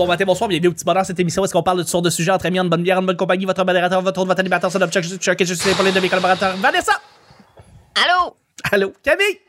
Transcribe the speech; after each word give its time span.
bon 0.00 0.06
matin, 0.06 0.24
bonsoir, 0.24 0.48
bienvenue 0.48 0.68
au 0.68 0.72
petit 0.72 0.84
bonheur 0.86 1.04
cette 1.04 1.20
émission 1.20 1.42
où 1.42 1.44
est-ce 1.44 1.52
qu'on 1.52 1.62
parle 1.62 1.76
de 1.76 1.82
toutes 1.82 1.90
sortes 1.90 2.06
de 2.06 2.10
sujets 2.10 2.30
entre 2.30 2.46
amis, 2.46 2.58
en 2.58 2.64
bonne 2.64 2.82
bière, 2.82 2.98
en 2.98 3.02
bonne 3.02 3.18
compagnie, 3.18 3.44
votre 3.44 3.62
modérateur, 3.66 4.00
votre 4.00 4.18
autre, 4.18 4.28
votre 4.28 4.40
animateur, 4.40 4.72
son 4.72 4.78
Chuck, 4.78 5.02
je 5.02 5.18
suis 5.18 5.44
je 5.44 5.52
suis 5.52 5.70
épaulé 5.70 5.92
de 5.92 6.00
mes 6.00 6.08
collaborateurs. 6.08 6.56
Vanessa! 6.56 6.92
Allô? 7.94 8.34
Allô? 8.72 8.92
Camille? 9.02 9.40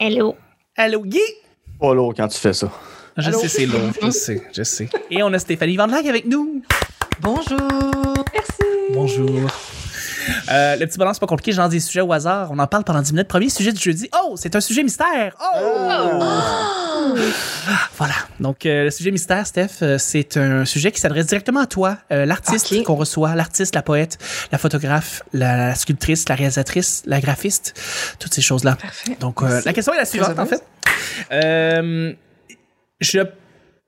Hello. 0.00 0.34
Allô? 0.76 1.02
Guy? 1.02 1.20
Pas 1.78 1.94
lourd 1.94 2.14
quand 2.16 2.26
tu 2.26 2.36
fais 2.36 2.52
ça. 2.52 2.68
Je 3.16 3.30
sais, 3.30 3.46
c'est 3.46 3.66
lourd, 3.66 3.92
je 4.02 4.10
sais, 4.10 4.42
je 4.52 4.64
sais. 4.64 4.88
Et 5.08 5.22
on 5.22 5.32
a 5.32 5.38
Stéphanie 5.38 5.76
Van 5.76 5.86
Lac 5.86 6.04
avec 6.04 6.26
nous. 6.26 6.62
Bonjour. 7.20 7.56
Merci. 8.34 8.92
Bonjour. 8.92 9.48
Euh, 10.50 10.76
le 10.76 10.86
petit 10.86 10.98
bonheur, 10.98 11.14
c'est 11.14 11.20
pas 11.20 11.26
compliqué, 11.26 11.52
j'en 11.52 11.68
dis 11.68 11.76
des 11.76 11.80
sujets 11.80 12.00
au 12.00 12.12
hasard. 12.12 12.50
On 12.52 12.58
en 12.58 12.66
parle 12.66 12.84
pendant 12.84 13.02
10 13.02 13.12
minutes. 13.12 13.28
Premier 13.28 13.48
sujet 13.48 13.72
du 13.72 13.80
jeudi. 13.80 14.08
Oh, 14.22 14.34
c'est 14.36 14.54
un 14.56 14.60
sujet 14.60 14.82
mystère. 14.82 15.36
Oh! 15.40 17.14
Voilà. 17.96 18.14
Donc, 18.40 18.66
euh, 18.66 18.84
le 18.84 18.90
sujet 18.90 19.10
mystère, 19.10 19.46
Steph, 19.46 19.82
euh, 19.82 19.98
c'est 19.98 20.36
un 20.36 20.64
sujet 20.64 20.92
qui 20.92 21.00
s'adresse 21.00 21.26
directement 21.26 21.60
à 21.60 21.66
toi, 21.66 21.98
euh, 22.12 22.26
l'artiste 22.26 22.82
qu'on 22.84 22.94
reçoit, 22.94 23.34
l'artiste, 23.34 23.74
la 23.74 23.82
poète, 23.82 24.18
la 24.52 24.58
photographe, 24.58 25.22
la, 25.32 25.56
la 25.56 25.74
sculptrice, 25.74 26.28
la 26.28 26.34
réalisatrice, 26.34 27.02
la 27.06 27.20
graphiste, 27.20 27.74
toutes 28.18 28.34
ces 28.34 28.42
choses-là. 28.42 28.76
Parfait. 28.76 29.16
Donc, 29.20 29.42
la 29.42 29.72
question 29.72 29.92
est 29.94 29.98
la 29.98 30.04
suivante, 30.04 30.38
en 30.38 30.46
fait. 30.46 30.62
Je 33.00 33.20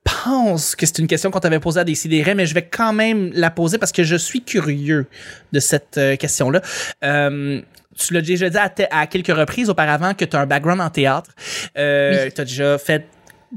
pense 0.03 0.75
que 0.75 0.85
c'est 0.85 0.99
une 0.99 1.07
question 1.07 1.31
qu'on 1.31 1.39
t'avait 1.39 1.59
posée 1.59 1.79
à 1.79 1.83
Décideret, 1.83 2.35
mais 2.35 2.45
je 2.45 2.53
vais 2.53 2.63
quand 2.65 2.93
même 2.93 3.31
la 3.33 3.49
poser 3.49 3.77
parce 3.77 3.91
que 3.91 4.03
je 4.03 4.15
suis 4.15 4.41
curieux 4.41 5.05
de 5.51 5.59
cette 5.59 5.97
euh, 5.97 6.15
question-là. 6.15 6.61
Euh, 7.03 7.61
tu 7.97 8.13
l'as 8.13 8.21
déjà 8.21 8.49
dit 8.49 8.57
à, 8.91 9.07
quelques 9.07 9.35
reprises 9.35 9.69
auparavant 9.69 10.13
que 10.13 10.23
tu 10.25 10.35
as 10.35 10.39
un 10.39 10.45
background 10.45 10.81
en 10.81 10.89
théâtre. 10.89 11.31
Euh, 11.77 12.25
Oui. 12.25 12.31
Tu 12.33 12.41
as 12.41 12.45
déjà 12.45 12.77
fait 12.77 13.05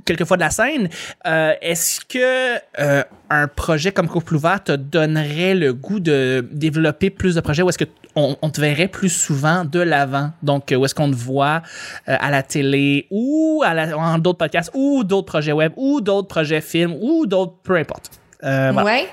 quelques 0.04 0.24
fois 0.24 0.36
de 0.36 0.42
la 0.42 0.50
scène. 0.50 0.88
Euh, 1.26 1.54
Est-ce 1.60 2.00
que 2.04 2.56
euh, 2.78 3.02
un 3.30 3.48
projet 3.48 3.92
comme 3.92 4.08
Couple 4.08 4.36
ouvert 4.36 4.62
te 4.62 4.72
donnerait 4.72 5.54
le 5.54 5.72
goût 5.72 6.00
de 6.00 6.46
développer 6.52 7.10
plus 7.10 7.34
de 7.34 7.40
projets 7.40 7.62
ou 7.62 7.68
est-ce 7.68 7.78
que 7.78 7.84
on, 8.14 8.36
on 8.42 8.50
te 8.50 8.60
verrait 8.60 8.88
plus 8.88 9.08
souvent 9.08 9.64
de 9.64 9.80
l'avant? 9.80 10.32
Donc, 10.42 10.70
euh, 10.70 10.76
où 10.76 10.84
est-ce 10.84 10.94
qu'on 10.94 11.10
te 11.10 11.16
voit 11.16 11.62
à 12.06 12.30
la 12.30 12.42
télé 12.42 13.06
ou 13.10 13.62
à 13.64 13.72
en 13.96 14.18
d'autres 14.18 14.38
podcasts 14.38 14.70
ou 14.74 15.02
d'autres 15.04 15.26
projets 15.26 15.52
web 15.52 15.72
ou 15.76 16.00
d'autres 16.00 16.28
projets 16.28 16.60
films 16.60 16.96
ou 17.00 17.26
d'autres, 17.26 17.54
peu 17.62 17.76
importe. 17.76 18.21
Euh, 18.44 18.70
voilà. 18.72 18.84
Ouais. 18.84 19.08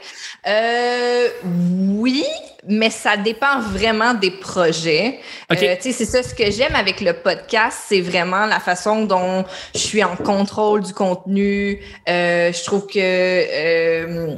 Euh, 0.47 1.27
oui, 1.43 2.25
mais 2.67 2.89
ça 2.89 3.17
dépend 3.17 3.59
vraiment 3.59 4.13
des 4.13 4.31
projets. 4.31 5.19
Euh, 5.51 5.55
tu 5.55 5.91
sais, 5.91 5.91
c'est 5.91 6.05
ça 6.05 6.23
ce 6.23 6.33
que 6.33 6.49
j'aime 6.49 6.75
avec 6.75 7.01
le 7.01 7.13
podcast, 7.13 7.77
c'est 7.87 8.01
vraiment 8.01 8.45
la 8.45 8.59
façon 8.59 9.05
dont 9.05 9.45
je 9.73 9.79
suis 9.79 10.03
en 10.03 10.15
contrôle 10.15 10.83
du 10.83 10.93
contenu. 10.93 11.79
Euh, 12.07 12.51
je 12.51 12.63
trouve 12.63 12.87
que 12.87 12.97
euh, 12.97 14.35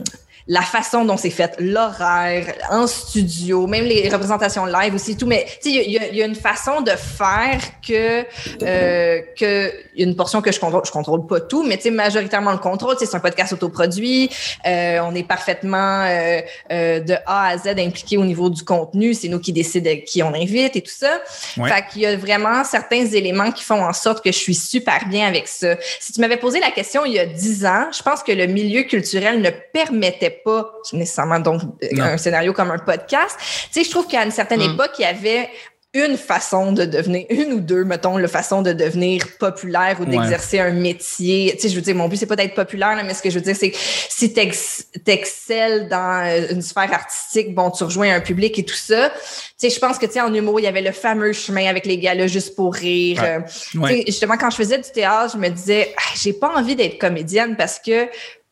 la 0.51 0.61
façon 0.63 1.05
dont 1.05 1.15
c'est 1.15 1.29
fait, 1.29 1.55
l'horaire, 1.59 2.53
en 2.69 2.85
studio, 2.85 3.67
même 3.67 3.85
les 3.85 4.09
représentations 4.09 4.65
live 4.65 4.93
aussi, 4.93 5.15
tout. 5.15 5.25
Mais 5.25 5.45
tu 5.63 5.71
sais, 5.71 5.83
il 5.85 5.91
y 5.91 5.97
a- 5.97 6.11
y, 6.11 6.21
une 6.21 6.35
façon 6.35 6.81
de 6.81 6.91
faire 6.91 7.61
que 7.87 8.25
euh, 8.61 9.21
que 9.39 9.71
il 9.95 10.01
y 10.01 10.03
a 10.03 10.07
une 10.09 10.15
portion 10.17 10.41
que 10.41 10.51
je 10.51 10.59
contrôle, 10.59 10.81
je 10.85 10.91
contrôle 10.91 11.25
pas 11.25 11.39
tout, 11.39 11.63
mais 11.63 11.77
tu 11.77 11.83
sais 11.83 11.91
majoritairement 11.91 12.51
le 12.51 12.57
contrôle. 12.57 12.95
C'est 12.99 13.15
un 13.15 13.21
podcast 13.21 13.53
autoproduit. 13.53 14.29
Euh, 14.67 14.99
on 15.03 15.15
est 15.15 15.23
parfaitement 15.23 16.03
euh, 16.03 16.41
euh, 16.71 16.99
de 16.99 17.13
A 17.25 17.47
à 17.51 17.57
Z 17.57 17.67
impliqué 17.79 18.17
au 18.17 18.25
niveau 18.25 18.49
du 18.49 18.63
contenu. 18.63 19.13
C'est 19.13 19.29
nous 19.29 19.39
qui 19.39 19.53
décident 19.53 19.89
qui 20.05 20.21
on 20.21 20.33
invite 20.33 20.75
et 20.75 20.81
tout 20.81 20.91
ça. 20.93 21.21
Ouais. 21.55 21.69
Fait 21.69 21.85
qu'il 21.89 22.01
y 22.01 22.05
a 22.05 22.17
vraiment 22.17 22.65
certains 22.65 23.05
éléments 23.05 23.51
qui 23.53 23.63
font 23.63 23.81
en 23.81 23.93
sorte 23.93 24.21
que 24.21 24.33
je 24.33 24.37
suis 24.37 24.55
super 24.55 25.07
bien 25.07 25.27
avec 25.27 25.47
ça. 25.47 25.75
Si 26.01 26.11
tu 26.11 26.19
m'avais 26.19 26.35
posé 26.37 26.59
la 26.59 26.71
question 26.71 27.05
il 27.05 27.13
y 27.13 27.19
a 27.19 27.25
dix 27.25 27.65
ans, 27.65 27.87
je 27.97 28.03
pense 28.03 28.21
que 28.21 28.33
le 28.33 28.47
milieu 28.47 28.83
culturel 28.83 29.41
ne 29.41 29.49
permettait 29.49 30.29
pas 30.29 30.40
nécessairement 30.93 31.39
donc 31.39 31.61
Non. 31.91 32.03
un 32.03 32.17
scénario 32.17 32.53
comme 32.53 32.71
un 32.71 32.79
podcast. 32.79 33.37
Tu 33.39 33.79
sais, 33.81 33.83
je 33.83 33.89
trouve 33.91 34.07
qu'à 34.07 34.23
une 34.23 34.31
certaine 34.31 34.59
Mm. 34.61 34.73
époque, 34.73 34.91
il 34.99 35.03
y 35.03 35.05
avait 35.05 35.49
une 35.93 36.15
façon 36.15 36.71
de 36.71 36.85
devenir, 36.85 37.25
une 37.29 37.51
ou 37.51 37.59
deux, 37.59 37.83
mettons, 37.83 38.15
la 38.15 38.29
façon 38.29 38.61
de 38.61 38.71
devenir 38.71 39.25
populaire 39.37 39.97
ou 39.99 40.03
Ouais. 40.05 40.11
d'exercer 40.11 40.57
un 40.57 40.71
métier. 40.71 41.51
Tu 41.55 41.63
sais, 41.63 41.69
je 41.69 41.75
veux 41.75 41.81
dire, 41.81 41.93
mon 41.95 42.07
but, 42.07 42.15
c'est 42.15 42.25
pas 42.27 42.37
d'être 42.37 42.53
populaire, 42.55 42.95
là, 42.95 43.03
mais 43.03 43.13
ce 43.13 43.21
que 43.21 43.29
je 43.29 43.35
veux 43.35 43.41
dire, 43.43 43.57
c'est 43.57 43.71
que 43.71 43.77
si 43.77 44.31
t'ex- 44.31 44.85
t'excelles 45.03 45.89
dans 45.89 46.25
euh, 46.25 46.47
une 46.53 46.61
sphère 46.61 46.93
artistique, 46.93 47.53
bon, 47.53 47.71
tu 47.71 47.83
rejoins 47.83 48.15
un 48.15 48.21
public 48.21 48.57
et 48.57 48.63
tout 48.63 48.73
ça. 48.73 49.09
Tu 49.09 49.17
sais, 49.57 49.69
je 49.69 49.79
pense 49.81 49.97
que, 49.99 50.05
tu 50.05 50.13
sais, 50.13 50.21
en 50.21 50.33
humour, 50.33 50.61
il 50.61 50.63
y 50.63 50.67
avait 50.67 50.81
le 50.81 50.93
fameux 50.93 51.33
chemin 51.33 51.67
avec 51.67 51.85
les 51.85 51.97
gars-là 51.97 52.25
juste 52.27 52.55
pour 52.55 52.73
rire. 52.73 53.21
Ouais. 53.21 53.27
Euh, 53.75 53.79
Ouais. 53.81 53.89
tu 53.89 53.97
sais, 53.97 54.03
justement, 54.07 54.37
quand 54.37 54.49
je 54.49 54.55
faisais 54.55 54.77
du 54.77 54.89
théâtre, 54.89 55.33
je 55.33 55.37
me 55.39 55.49
disais, 55.49 55.93
Ah, 55.97 56.13
j'ai 56.15 56.31
pas 56.31 56.53
envie 56.55 56.77
d'être 56.77 56.99
comédienne 56.99 57.57
parce 57.57 57.79
que 57.79 58.07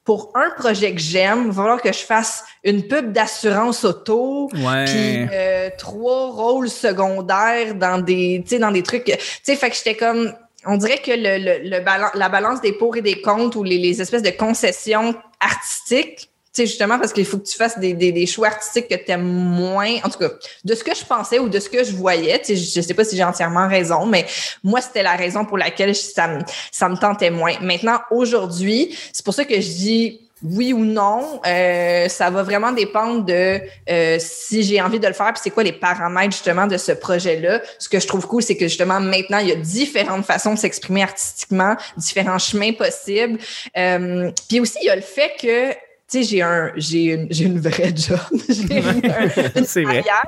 pour 0.10 0.32
un 0.34 0.50
projet 0.58 0.92
que 0.96 1.00
j'aime, 1.00 1.44
il 1.46 1.52
va 1.52 1.62
falloir 1.62 1.82
que 1.84 1.94
je 1.94 2.00
fasse 2.00 2.44
une 2.64 2.88
pub 2.88 3.12
d'assurance 3.14 3.86
auto, 3.86 4.50
puis 4.86 5.28
euh, 5.32 5.70
trois 5.78 6.32
rôles 6.32 6.68
secondaires 6.68 7.76
dans 7.76 8.00
des, 8.00 8.44
dans 8.60 8.72
des 8.72 8.82
trucs. 8.82 9.04
Tu 9.04 9.14
sais, 9.44 9.56
fait 9.56 9.70
que 9.70 9.76
j'étais 9.76 9.94
comme, 9.94 10.34
on 10.66 10.78
dirait 10.78 10.98
que 10.98 11.12
le, 11.12 11.38
le, 11.38 11.70
le 11.70 11.80
balan- 11.84 12.10
la 12.16 12.28
balance 12.28 12.60
des 12.60 12.74
pour 12.74 12.98
et 12.98 13.04
des 13.04 13.22
contre 13.22 13.58
ou 13.58 13.64
les, 13.64 13.78
les 13.78 14.02
espèces 14.02 14.24
de 14.24 14.32
concessions 14.32 15.14
artistiques. 15.40 16.32
Tu 16.54 16.64
sais, 16.64 16.66
justement, 16.66 16.98
parce 16.98 17.14
qu'il 17.14 17.26
faut 17.26 17.38
que 17.38 17.48
tu 17.48 17.56
fasses 17.56 17.78
des, 17.78 17.94
des, 17.94 18.12
des 18.12 18.26
choix 18.26 18.48
artistiques 18.48 18.88
que 18.88 18.96
tu 18.96 19.12
aimes 19.12 19.22
moins. 19.22 19.98
En 20.04 20.10
tout 20.10 20.20
cas, 20.20 20.30
de 20.64 20.76
ce 20.76 20.84
que 20.84 20.96
je 20.96 21.06
pensais 21.06 21.40
ou 21.40 21.48
de 21.48 21.60
ce 21.60 21.70
que 21.70 21.84
je 21.84 21.92
voyais, 21.92 22.40
tu 22.40 22.46
sais, 22.46 22.56
je, 22.56 22.72
je 22.76 22.82
sais 22.82 22.94
pas 22.94 23.04
si 23.04 23.16
j'ai 23.16 23.24
entièrement 23.24 23.68
raison, 23.68 24.06
mais 24.06 24.26
moi, 24.64 24.82
c'était 24.82 25.04
la 25.04 25.16
raison 25.16 25.46
pour 25.46 25.58
laquelle 25.58 25.96
ça 25.96 26.28
me, 26.28 26.40
ça 26.72 26.90
me 26.90 26.98
tentait 26.98 27.30
moins. 27.30 27.54
Maintenant, 27.62 28.00
aujourd'hui, 28.10 28.98
c'est 29.14 29.24
pour 29.24 29.34
ça 29.34 29.46
que 29.46 29.56
je 29.56 29.68
dis 29.68 30.30
oui 30.44 30.74
ou 30.74 30.86
non. 30.86 31.42
Euh, 31.46 32.08
ça 32.08 32.30
va 32.30 32.44
vraiment 32.44 32.72
dépendre 32.72 33.26
de 33.26 33.60
euh, 33.90 34.18
si 34.20 34.64
j'ai 34.64 34.82
envie 34.82 35.00
de 35.00 35.08
le 35.08 35.14
faire, 35.14 35.34
puis 35.34 35.42
c'est 35.44 35.50
quoi 35.50 35.64
les 35.64 35.74
paramètres 35.74 36.32
justement 36.32 36.68
de 36.68 36.78
ce 36.78 36.92
projet-là. 36.92 37.62
Ce 37.78 37.90
que 37.90 38.00
je 38.00 38.08
trouve 38.08 38.26
cool, 38.28 38.42
c'est 38.42 38.56
que 38.56 38.68
justement 38.68 39.00
maintenant, 39.00 39.40
il 39.40 39.50
y 39.50 39.52
a 39.52 39.56
différentes 39.56 40.26
façons 40.26 40.54
de 40.54 40.60
s'exprimer 40.60 41.04
artistiquement, 41.04 41.76
différents 41.98 42.40
chemins 42.40 42.74
possibles. 42.74 43.40
Euh, 43.78 44.32
puis 44.48 44.60
aussi, 44.60 44.78
il 44.82 44.86
y 44.86 44.90
a 44.90 44.96
le 44.96 45.02
fait 45.02 45.34
que 45.40 45.76
sais, 46.10 46.24
j'ai 46.24 46.42
un, 46.42 46.72
j'ai 46.76 47.04
une, 47.14 47.28
j'ai 47.30 47.46
une 47.46 47.60
vraie 47.60 47.94
job. 47.96 48.20
j'ai 48.50 48.78
une, 48.80 49.02
carrière 49.86 50.26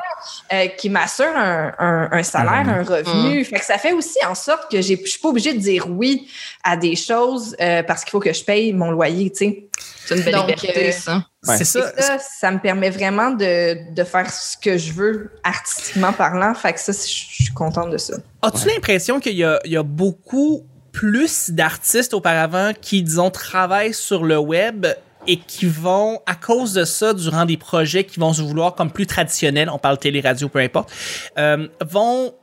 euh, 0.53 0.67
qui 0.77 0.89
m'assure 0.89 1.25
un, 1.35 1.73
un, 1.79 2.09
un 2.11 2.23
salaire, 2.23 2.63
Mhm. 2.65 2.69
un 2.69 2.83
revenu. 2.83 3.43
Fait 3.45 3.59
que 3.59 3.65
ça 3.65 3.77
fait 3.77 3.93
aussi 3.93 4.17
en 4.27 4.35
sorte 4.35 4.71
que 4.71 4.81
j'ai, 4.81 4.99
je 5.03 5.09
suis 5.09 5.19
pas 5.19 5.29
obligée 5.29 5.53
de 5.53 5.59
dire 5.59 5.87
oui 5.89 6.27
à 6.63 6.77
des 6.77 6.95
choses 6.95 7.55
euh, 7.59 7.83
parce 7.83 8.03
qu'il 8.03 8.11
faut 8.11 8.19
que 8.19 8.33
je 8.33 8.43
paye 8.43 8.73
mon 8.73 8.91
loyer, 8.91 9.29
tu 9.31 9.37
sais. 9.37 9.65
C'est 10.05 10.15
une 10.17 10.23
belle 10.23 10.33
Donc, 10.35 10.47
liberté, 10.47 10.89
euh, 10.89 10.91
ça. 10.91 11.25
C'est 11.43 11.65
ça. 11.65 11.91
ça, 11.97 12.17
ça 12.19 12.51
me 12.51 12.59
permet 12.59 12.89
vraiment 12.91 13.31
de, 13.31 13.93
de 13.93 14.03
faire 14.03 14.31
ce 14.31 14.55
que 14.57 14.77
je 14.77 14.93
veux 14.93 15.31
artistiquement 15.43 16.13
parlant. 16.13 16.53
Fait 16.53 16.73
que 16.73 16.79
ça, 16.79 16.91
je 16.91 16.97
je 17.41 17.43
suis 17.45 17.53
contente 17.53 17.89
de 17.89 17.97
ça. 17.97 18.13
As-tu 18.43 18.67
l'impression 18.67 19.19
qu'il 19.19 19.35
y 19.35 19.43
a, 19.43 19.59
il 19.65 19.71
y 19.71 19.77
a 19.77 19.81
beaucoup 19.83 20.63
plus 20.91 21.49
d'artistes 21.49 22.13
auparavant 22.13 22.73
qui, 22.79 23.01
disons, 23.01 23.31
travaillent 23.31 23.93
sur 23.93 24.23
le 24.23 24.37
web 24.37 24.85
et 25.27 25.37
qui 25.37 25.65
vont, 25.65 26.19
à 26.25 26.35
cause 26.35 26.73
de 26.73 26.83
ça, 26.83 27.13
durant 27.13 27.45
des 27.45 27.57
projets 27.57 28.03
qui 28.03 28.19
vont 28.19 28.33
se 28.33 28.41
vouloir 28.41 28.75
comme 28.75 28.91
plus 28.91 29.05
traditionnels, 29.05 29.69
on 29.69 29.77
parle 29.77 29.97
télé, 29.97 30.21
radio, 30.21 30.49
peu 30.49 30.59
importe, 30.59 30.91
euh, 31.37 31.67
vont 31.85 32.33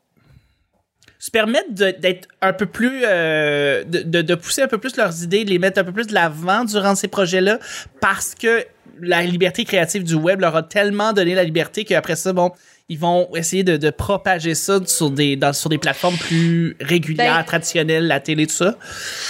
se 1.18 1.32
permettre 1.32 1.72
d'être 1.72 2.28
un 2.40 2.52
peu 2.52 2.66
plus 2.66 3.02
euh, 3.04 3.82
de 3.84 4.34
pousser 4.36 4.62
un 4.62 4.68
peu 4.68 4.78
plus 4.78 4.96
leurs 4.96 5.24
idées, 5.24 5.44
de 5.44 5.50
les 5.50 5.58
mettre 5.58 5.80
un 5.80 5.84
peu 5.84 5.92
plus 5.92 6.06
de 6.06 6.14
l'avant 6.14 6.64
durant 6.64 6.94
ces 6.94 7.08
projets-là 7.08 7.58
parce 8.00 8.36
que 8.36 8.64
la 9.00 9.22
liberté 9.22 9.64
créative 9.64 10.04
du 10.04 10.14
web 10.14 10.40
leur 10.40 10.56
a 10.56 10.62
tellement 10.62 11.12
donné 11.12 11.34
la 11.34 11.44
liberté 11.44 11.84
qu'après 11.84 12.16
ça, 12.16 12.32
bon, 12.32 12.52
ils 12.90 12.98
vont 12.98 13.28
essayer 13.36 13.64
de, 13.64 13.76
de 13.76 13.90
propager 13.90 14.54
ça 14.54 14.78
sur 14.86 15.10
des, 15.10 15.36
dans, 15.36 15.52
sur 15.52 15.68
des 15.68 15.76
plateformes 15.76 16.16
plus 16.16 16.74
régulières, 16.80 17.36
Ben- 17.36 17.44
traditionnelles, 17.44 18.06
la 18.06 18.18
télé, 18.20 18.46
tout 18.46 18.54
ça. 18.54 18.78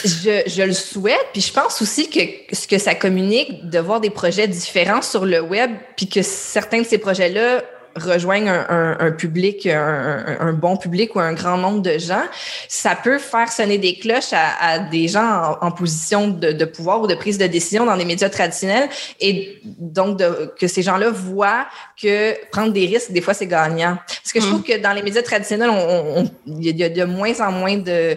Je, 0.05 0.43
je 0.47 0.63
le 0.63 0.73
souhaite, 0.73 1.27
puis 1.33 1.43
je 1.43 1.53
pense 1.53 1.83
aussi 1.83 2.09
que 2.09 2.21
ce 2.55 2.69
que 2.69 2.79
ça 2.79 2.95
communique 2.95 3.69
de 3.69 3.81
voir 3.81 4.01
des 4.01 4.11
projets 4.11 4.47
différents 4.47 5.03
sur 5.03 5.27
le 5.27 5.41
web, 5.41 5.73
puis 5.97 6.09
que 6.09 6.23
certains 6.23 6.83
de 6.83 6.87
ces 6.87 6.99
projets-là 6.99 7.65
rejoignent 7.99 8.49
un, 8.49 8.67
un- 8.69 8.97
un 9.01 9.11
public, 9.13 9.67
un, 9.67 10.53
bon 10.53 10.77
public 10.77 11.15
ou 11.17 11.21
un 11.21 11.33
grand 11.35 11.57
nombre 11.57 11.83
de 11.83 11.99
gens, 11.99 12.25
ça 12.69 12.95
peut 12.97 13.19
faire 13.19 13.51
sonner 13.51 13.79
des 13.79 13.97
cloches 13.99 14.33
à, 14.33 14.47
à 14.61 14.79
des 14.79 15.09
gens 15.09 15.57
en, 15.61 15.67
en 15.67 15.71
position 15.71 16.29
de, 16.29 16.53
de 16.53 16.65
pouvoir 16.65 17.01
ou 17.03 17.07
de 17.07 17.15
prise 17.15 17.39
de 17.39 17.47
décision 17.47 17.85
dans 17.87 17.95
les 17.95 18.05
médias 18.05 18.29
traditionnels, 18.29 18.89
et 19.21 19.61
donc 19.65 20.19
de- 20.19 20.53
que 20.59 20.67
ces 20.67 20.83
gens-là 20.83 21.11
voient 21.11 21.67
que 22.01 22.35
prendre 22.51 22.73
des 22.73 22.87
risques, 22.87 23.11
des 23.13 23.21
fois, 23.21 23.35
c'est 23.35 23.47
gagnant. 23.47 23.99
Parce 24.07 24.33
que 24.33 24.41
je 24.41 24.47
Mm. 24.47 24.51
trouve 24.51 24.63
que 24.63 24.79
dans 24.79 24.93
les 24.93 25.03
médias 25.03 25.23
traditionnels, 25.23 25.71
on- 25.71 25.75
on- 25.75 26.21
on- 26.23 26.31
il 26.61 26.79
y, 26.79 26.85
a 26.85 26.89
de 26.89 27.05
moins 27.05 27.39
en 27.41 27.53
moins 27.53 27.77
de... 27.77 28.17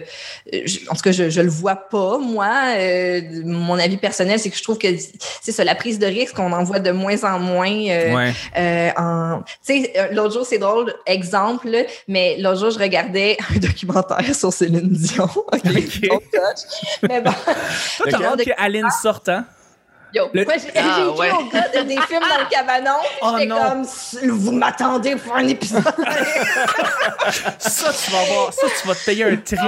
en 0.88 0.94
tout 0.94 1.02
cas, 1.02 1.12
je, 1.12 1.30
je 1.30 1.40
le 1.40 1.48
vois 1.50 1.76
pas, 1.76 2.18
moi. 2.18 2.48
Euh, 2.76 3.20
mon 3.44 3.78
avis 3.78 3.96
personnel, 3.96 4.38
c'est 4.38 4.50
que 4.50 4.56
je 4.56 4.62
trouve 4.62 4.78
que 4.78 4.88
c'est 5.42 5.52
ça, 5.52 5.64
la 5.64 5.74
prise 5.74 5.98
de 5.98 6.06
risque, 6.06 6.38
on 6.38 6.52
en 6.52 6.62
voit 6.64 6.78
de 6.78 6.90
moins 6.92 7.22
en 7.24 7.38
moins. 7.38 7.68
euh, 7.88 8.14
ouais. 8.14 8.32
euh, 8.58 8.90
en... 8.96 9.42
Tu 9.72 9.82
sais, 9.84 9.92
euh, 9.96 10.08
l'autre 10.12 10.34
jour, 10.34 10.46
c'est 10.46 10.58
drôle, 10.58 10.94
exemple, 11.06 11.68
mais 12.08 12.36
l'autre 12.38 12.60
jour, 12.60 12.70
je 12.70 12.78
regardais 12.78 13.36
un 13.54 13.58
documentaire 13.58 14.34
sur 14.34 14.52
Céline 14.52 14.88
Dion. 14.90 15.24
OK? 15.36 15.50
Mais 17.08 17.20
bon. 17.20 17.30
Toi, 17.98 18.06
t'as 18.10 18.22
hâte 18.24 18.44
que 18.44 18.50
Aline 18.58 18.88
sorte, 19.02 19.28
hein? 19.28 19.44
Yo, 20.14 20.28
Le- 20.34 20.44
moi, 20.44 20.54
j'ai 20.58 20.68
Ah, 20.76 20.80
écrit 20.80 21.18
ouais. 21.18 21.30
au 21.32 21.44
gars 21.48 21.68
de- 21.68 21.88
des 21.88 21.96
films 22.02 22.20
dans 22.20 22.38
le 22.44 22.50
cabanon. 22.50 22.98
Oh 23.22 23.34
J'étais 23.38 23.48
comme, 23.48 23.86
vous 24.38 24.52
m'attendez 24.52 25.16
pour 25.16 25.34
un 25.34 25.48
épisode. 25.48 25.82
Ça, 27.58 27.90
tu 27.94 28.10
vas 28.10 28.24
voir. 28.26 28.52
Ça, 28.52 28.66
tu 28.78 28.88
vas 28.88 28.94
te 28.94 29.04
payer 29.06 29.24
un 29.24 29.36
trip. 29.36 29.58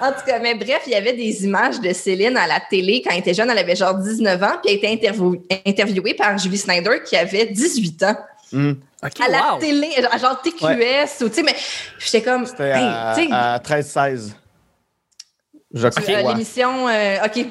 En 0.00 0.12
tout 0.12 0.24
cas, 0.26 0.38
mais 0.40 0.54
bref, 0.54 0.82
il 0.86 0.92
y 0.92 0.94
avait 0.94 1.12
des 1.12 1.44
images 1.44 1.80
de 1.80 1.92
Céline 1.92 2.36
à 2.36 2.46
la 2.46 2.60
télé 2.60 3.02
quand 3.04 3.10
elle 3.12 3.20
était 3.20 3.34
jeune. 3.34 3.50
Elle 3.50 3.58
avait 3.58 3.76
genre 3.76 3.94
19 3.94 4.42
ans, 4.42 4.52
puis 4.62 4.72
elle 4.72 4.76
était 4.76 4.88
interview- 4.92 5.42
interviewée 5.66 6.14
par 6.14 6.36
Julie 6.38 6.58
Snyder 6.58 7.02
qui 7.04 7.16
avait 7.16 7.46
18 7.46 8.02
ans. 8.04 8.16
Hmm. 8.52 8.72
À 9.02 9.28
la 9.30 9.54
wow. 9.54 9.58
télé, 9.60 9.88
à 10.10 10.18
genre 10.18 10.40
TQS, 10.42 11.24
ou 11.24 11.28
tu 11.28 11.36
sais, 11.36 11.42
mais 11.42 11.54
j'étais 11.98 12.22
comme, 12.22 12.44
C'était 12.46 12.64
hey, 12.64 12.82
à, 12.84 13.14
tu 13.16 13.22
sais, 13.24 13.28
à 13.32 13.58
13-16. 13.58 14.32
Je 15.72 15.86
euh, 15.86 15.90
crois. 15.90 16.32
l'émission, 16.32 16.88
euh, 16.88 17.16
OK, 17.24 17.46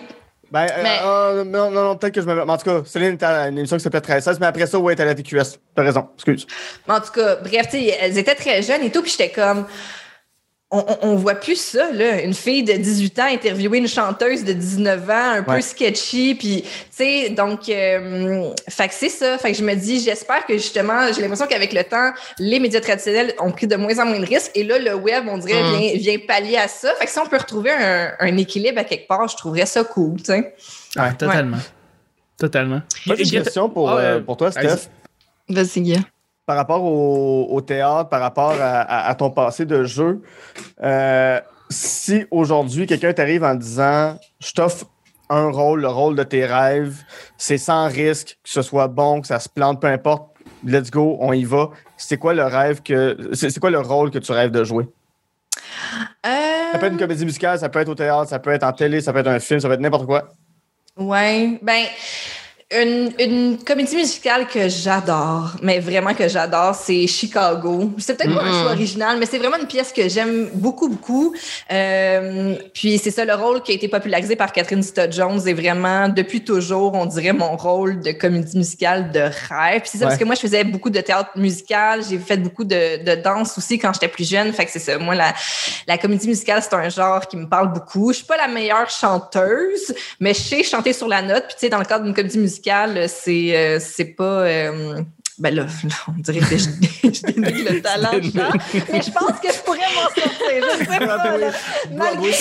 Ben, 0.52 0.64
euh, 0.66 0.84
Mais- 0.84 1.00
euh, 1.04 1.44
non, 1.46 1.72
non, 1.72 1.84
non, 1.86 1.96
peut-être 1.96 2.14
que 2.16 2.22
je 2.22 2.26
me. 2.26 2.34
mais 2.36 2.52
En 2.52 2.58
tout 2.58 2.66
cas, 2.66 2.82
Céline 2.86 3.14
était 3.14 3.26
à 3.26 3.48
une 3.48 3.58
émission 3.60 3.78
qui 3.78 3.84
s'appelait 3.84 4.02
13-16, 4.02 4.38
mais 4.40 4.48
après 4.48 4.66
ça, 4.68 4.78
ouais, 4.80 4.92
elle 4.94 4.96
était 4.96 5.04
à 5.04 5.06
la 5.06 5.16
TQS. 5.16 5.58
T'as 5.76 5.84
raison, 5.84 6.10
excuse. 6.16 6.46
Mais 6.88 6.96
en 6.96 7.00
tout 7.00 7.12
cas, 7.12 7.36
bref, 7.38 7.68
tu 7.70 7.78
sais, 7.80 7.98
elles 8.02 8.18
étaient 8.18 8.36
très 8.36 8.62
jeunes 8.62 8.84
et 8.84 8.92
tout, 8.92 9.02
puis 9.02 9.12
j'étais 9.12 9.30
comme. 9.30 9.66
On, 10.72 10.86
on, 11.02 11.16
voit 11.16 11.34
plus 11.34 11.60
ça, 11.60 11.92
là. 11.92 12.22
Une 12.22 12.36
fille 12.36 12.62
de 12.62 12.74
18 12.74 13.18
ans 13.20 13.26
interviewer 13.26 13.80
une 13.80 13.88
chanteuse 13.88 14.44
de 14.44 14.54
19 14.54 15.10
ans, 15.10 15.30
un 15.38 15.42
peu 15.42 15.62
sketchy, 15.62 16.36
puis, 16.36 16.62
tu 16.62 16.70
sais, 16.92 17.30
donc, 17.30 17.68
euh, 17.70 18.52
fait 18.70 18.88
que 18.88 18.94
c'est 18.94 19.10
ça. 19.10 19.40
Fait 19.40 19.52
que 19.52 19.58
je 19.58 19.64
me 19.64 19.74
dis, 19.74 20.00
j'espère 20.00 20.46
que 20.46 20.54
justement, 20.54 21.12
j'ai 21.12 21.22
l'impression 21.22 21.48
qu'avec 21.48 21.74
le 21.74 21.84
temps, 21.84 22.12
les 22.38 22.60
médias 22.60 22.82
traditionnels 22.82 23.34
ont 23.40 23.52
pris 23.52 23.66
de 23.66 23.76
moins 23.78 23.98
en 23.98 24.06
moins 24.06 24.20
de 24.20 24.26
risques, 24.28 24.52
et 24.54 24.64
là, 24.64 24.78
le 24.78 24.94
web, 24.94 25.24
on 25.28 25.40
dirait, 25.40 25.64
Mm. 25.64 25.78
vient, 25.80 25.94
vient 25.96 26.18
pallier 26.28 26.58
à 26.58 26.68
ça. 26.68 26.94
Fait 27.00 27.06
que 27.06 27.12
si 27.12 27.18
on 27.18 27.26
peut 27.26 27.38
retrouver 27.38 27.72
un, 27.72 28.12
un 28.20 28.38
équilibre 28.38 28.78
à 28.80 28.84
quelque 28.84 29.08
part, 29.08 29.28
je 29.28 29.38
trouverais 29.38 29.66
ça 29.66 29.84
cool, 29.84 30.18
tu 30.18 30.26
sais. 30.26 30.54
Ouais, 30.96 31.14
totalement. 31.18 31.58
Totalement. 32.38 32.82
J'ai 33.08 33.24
une 33.24 33.30
question 33.32 33.70
pour, 33.70 33.90
Ah, 33.90 33.98
euh, 33.98 34.18
euh, 34.18 34.22
pour 34.22 34.38
toi. 34.38 34.52
Steph. 34.52 34.88
Vas-y, 35.50 35.82
Guy. 35.82 35.98
Par 36.50 36.58
rapport 36.58 36.84
au, 36.84 37.46
au 37.52 37.62
théâtre, 37.62 38.10
par 38.10 38.22
rapport 38.22 38.54
à, 38.60 38.82
à- 38.82 39.08
à 39.08 39.14
ton 39.14 39.30
passé 39.30 39.66
de 39.68 39.84
jeu, 39.84 40.20
euh, 40.82 41.40
si 41.70 42.26
aujourd'hui 42.32 42.88
quelqu'un 42.88 43.14
t'arrive 43.14 43.44
en 43.44 43.54
disant 43.54 44.18
je 44.40 44.52
t'offre 44.54 44.86
un 45.30 45.52
rôle, 45.52 45.82
le 45.82 45.90
rôle 45.90 46.16
de 46.16 46.24
tes 46.24 46.44
rêves, 46.48 46.96
c'est 47.38 47.60
sans 47.60 47.88
risque, 47.88 48.40
que 48.44 48.50
ce 48.50 48.64
soit 48.64 48.88
bon, 48.88 49.22
que 49.22 49.28
ça 49.28 49.40
se 49.40 49.48
plante, 49.48 49.80
peu 49.80 49.86
importe, 49.86 50.32
let's 50.66 50.90
go, 50.90 51.18
on 51.20 51.34
y 51.34 51.44
va. 51.44 51.70
C'est 51.98 52.18
quoi 52.18 52.34
le 52.34 52.44
rêve 52.46 52.82
que. 52.82 53.16
C'est 53.34 53.52
c'est 53.52 53.60
quoi 53.60 53.70
le 53.70 53.80
rôle 53.82 54.10
que 54.10 54.18
tu 54.18 54.32
rêves 54.32 54.50
de 54.50 54.64
jouer? 54.64 54.88
Ça 56.24 56.80
peut 56.80 56.88
être 56.88 56.94
une 56.94 56.98
comédie 57.00 57.26
musicale, 57.26 57.60
ça 57.60 57.70
peut 57.70 57.80
être 57.80 57.90
au 57.90 57.96
théâtre, 57.96 58.28
ça 58.28 58.40
peut 58.40 58.50
être 58.52 58.64
en 58.64 58.74
télé, 58.74 59.02
ça 59.02 59.14
peut 59.14 59.20
être 59.20 59.28
un 59.28 59.40
film, 59.40 59.60
ça 59.60 59.68
peut 59.68 59.76
être 59.76 59.82
n'importe 59.82 60.08
quoi. 60.08 60.30
Ouais, 60.98 61.60
ben 61.62 61.86
une, 62.72 63.12
une 63.18 63.58
comédie 63.64 63.96
musicale 63.96 64.48
que 64.48 64.70
j'adore, 64.70 65.54
mais 65.64 65.80
vraiment 65.80 66.14
que 66.14 66.28
j'adore, 66.28 66.76
c'est 66.76 67.08
Chicago. 67.08 67.90
C'est 67.98 68.16
peut-être 68.16 68.36
pas 68.36 68.44
un 68.44 68.52
Mhm. 68.52 68.62
choix 68.62 68.72
original, 68.74 69.18
mais 69.18 69.26
c'est 69.26 69.40
vraiment 69.40 69.58
une 69.58 69.66
pièce 69.66 69.92
que 69.92 70.08
j'aime 70.08 70.50
beaucoup, 70.54 70.88
beaucoup. 70.88 71.34
Euh, 71.72 72.56
puis 72.74 73.00
c'est 73.00 73.10
ça 73.10 73.26
le 73.26 73.34
rôle 73.34 73.64
qui 73.64 73.72
a 73.72 73.76
été 73.76 73.88
popularisé 73.88 74.36
par 74.36 74.52
Catherine 74.54 74.84
Zeta-Jones 74.84 75.48
et 75.48 75.54
vraiment 75.56 76.10
depuis 76.10 76.44
toujours, 76.44 76.94
on 76.94 77.08
dirait 77.08 77.34
mon 77.34 77.58
rôle 77.58 78.02
de 78.02 78.12
comédie 78.12 78.56
musicale 78.56 79.12
de 79.12 79.22
rêve. 79.22 79.82
Puis 79.82 79.90
c'est 79.92 79.98
ça 79.98 80.04
Ouais. 80.06 80.10
parce 80.10 80.20
que 80.20 80.26
moi 80.26 80.36
je 80.36 80.42
faisais 80.42 80.64
beaucoup 80.64 80.92
de 80.92 81.02
théâtre 81.02 81.32
musical, 81.38 82.02
j'ai 82.08 82.20
fait 82.20 82.38
beaucoup 82.38 82.66
de, 82.66 83.04
de 83.04 83.16
danse 83.20 83.58
aussi 83.58 83.80
quand 83.80 83.94
j'étais 83.94 84.08
plus 84.10 84.30
jeune. 84.30 84.54
Fait 84.54 84.66
que 84.66 84.72
c'est 84.72 84.78
ça. 84.78 84.96
Moi 85.00 85.16
la, 85.16 85.34
la 85.88 85.98
comédie 85.98 86.28
musicale 86.28 86.62
c'est 86.62 86.76
un 86.76 86.88
genre 86.90 87.28
qui 87.28 87.36
me 87.36 87.48
parle 87.50 87.74
beaucoup. 87.74 88.12
Je 88.12 88.18
suis 88.18 88.26
pas 88.28 88.38
la 88.38 88.48
meilleure 88.48 88.92
chanteuse, 88.92 89.94
mais 90.20 90.36
je 90.36 90.40
sais 90.42 90.62
chanter 90.64 90.94
sur 90.94 91.08
la 91.08 91.24
note. 91.24 91.46
Puis 91.48 91.56
tu 91.56 91.60
sais, 91.62 91.70
dans 91.70 91.80
le 91.80 91.86
cadre 91.86 92.06
d'une 92.06 92.14
comédie 92.14 92.38
musicale, 92.38 92.59
c'est 93.08 93.56
euh, 93.56 93.80
c'est 93.80 94.06
pas. 94.06 94.24
euh, 94.24 95.02
ben 95.38 95.56
là, 95.56 95.66
on 96.10 96.20
dirait 96.20 96.40
que 96.42 96.58
je, 96.58 96.66
je 97.04 97.22
dénigre 97.32 97.72
le 97.72 97.82
talent 97.84 98.12
de 98.18 98.24
chant, 98.24 98.52
mais 98.92 99.02
je 99.02 99.12
pense 99.12 99.40
que 99.42 99.48
je 99.54 99.60
pourrais 99.60 99.80
m'en 99.96 100.02
sortir. 100.02 100.32
Je 100.80 100.86
sais 100.86 101.00
pas. 101.00 101.38
Là. 101.38 101.52
Malgré 101.94 102.30
que 102.32 102.36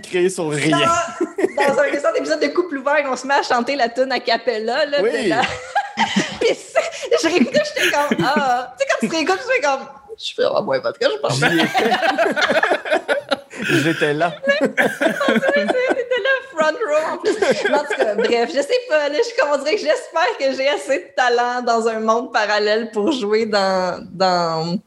créée 0.00 0.30
sur 0.30 0.50
rien. 0.50 0.78
dans, 0.78 1.64
dans 1.72 1.78
un 1.78 1.82
récent 1.82 2.14
épisode 2.16 2.40
de 2.40 2.46
Couple 2.48 2.78
ouvert, 2.78 3.04
on 3.10 3.16
se 3.16 3.26
met 3.26 3.34
à 3.34 3.42
chanter 3.42 3.76
la 3.76 3.88
tune 3.90 4.10
a 4.10 4.20
cappella. 4.20 4.86
Là, 4.86 4.98
Oui. 5.02 5.28
la- 5.28 5.42
Puis 6.40 6.48
je 7.22 7.28
réécoutais, 7.28 7.60
j'étais 7.76 7.90
comme 7.90 8.24
Ah! 8.26 8.74
Tu 8.78 8.84
sais, 8.84 8.88
quand 8.90 8.98
tu 9.00 9.08
te 9.08 9.14
réécoutes, 9.14 9.40
je 9.46 9.52
fais 9.54 9.60
comme 9.60 9.86
Je 10.18 10.34
fais 10.34 10.42
Ah, 10.46 10.62
ouais, 10.62 10.80
parce 10.80 10.96
que 10.98 11.06
je 11.12 11.18
pense. 11.18 11.40
J'étais 13.62 14.14
là. 14.14 14.34
Le 14.60 16.58
front 16.58 16.72
row 16.72 17.14
en 17.14 17.16
tout 17.18 17.34
cas, 17.96 18.14
bref, 18.14 18.50
je 18.54 18.60
sais 18.60 18.80
pas. 18.88 19.08
Là, 19.08 19.16
je, 19.16 19.52
on 19.52 19.58
dirait 19.58 19.76
que 19.76 19.80
j'espère 19.82 20.38
que 20.38 20.52
j'ai 20.56 20.68
assez 20.68 20.98
de 20.98 21.14
talent 21.16 21.62
dans 21.62 21.86
un 21.88 22.00
monde 22.00 22.32
parallèle 22.32 22.90
pour 22.92 23.10
jouer 23.12 23.46
dans, 23.46 24.04
dans, 24.12 24.78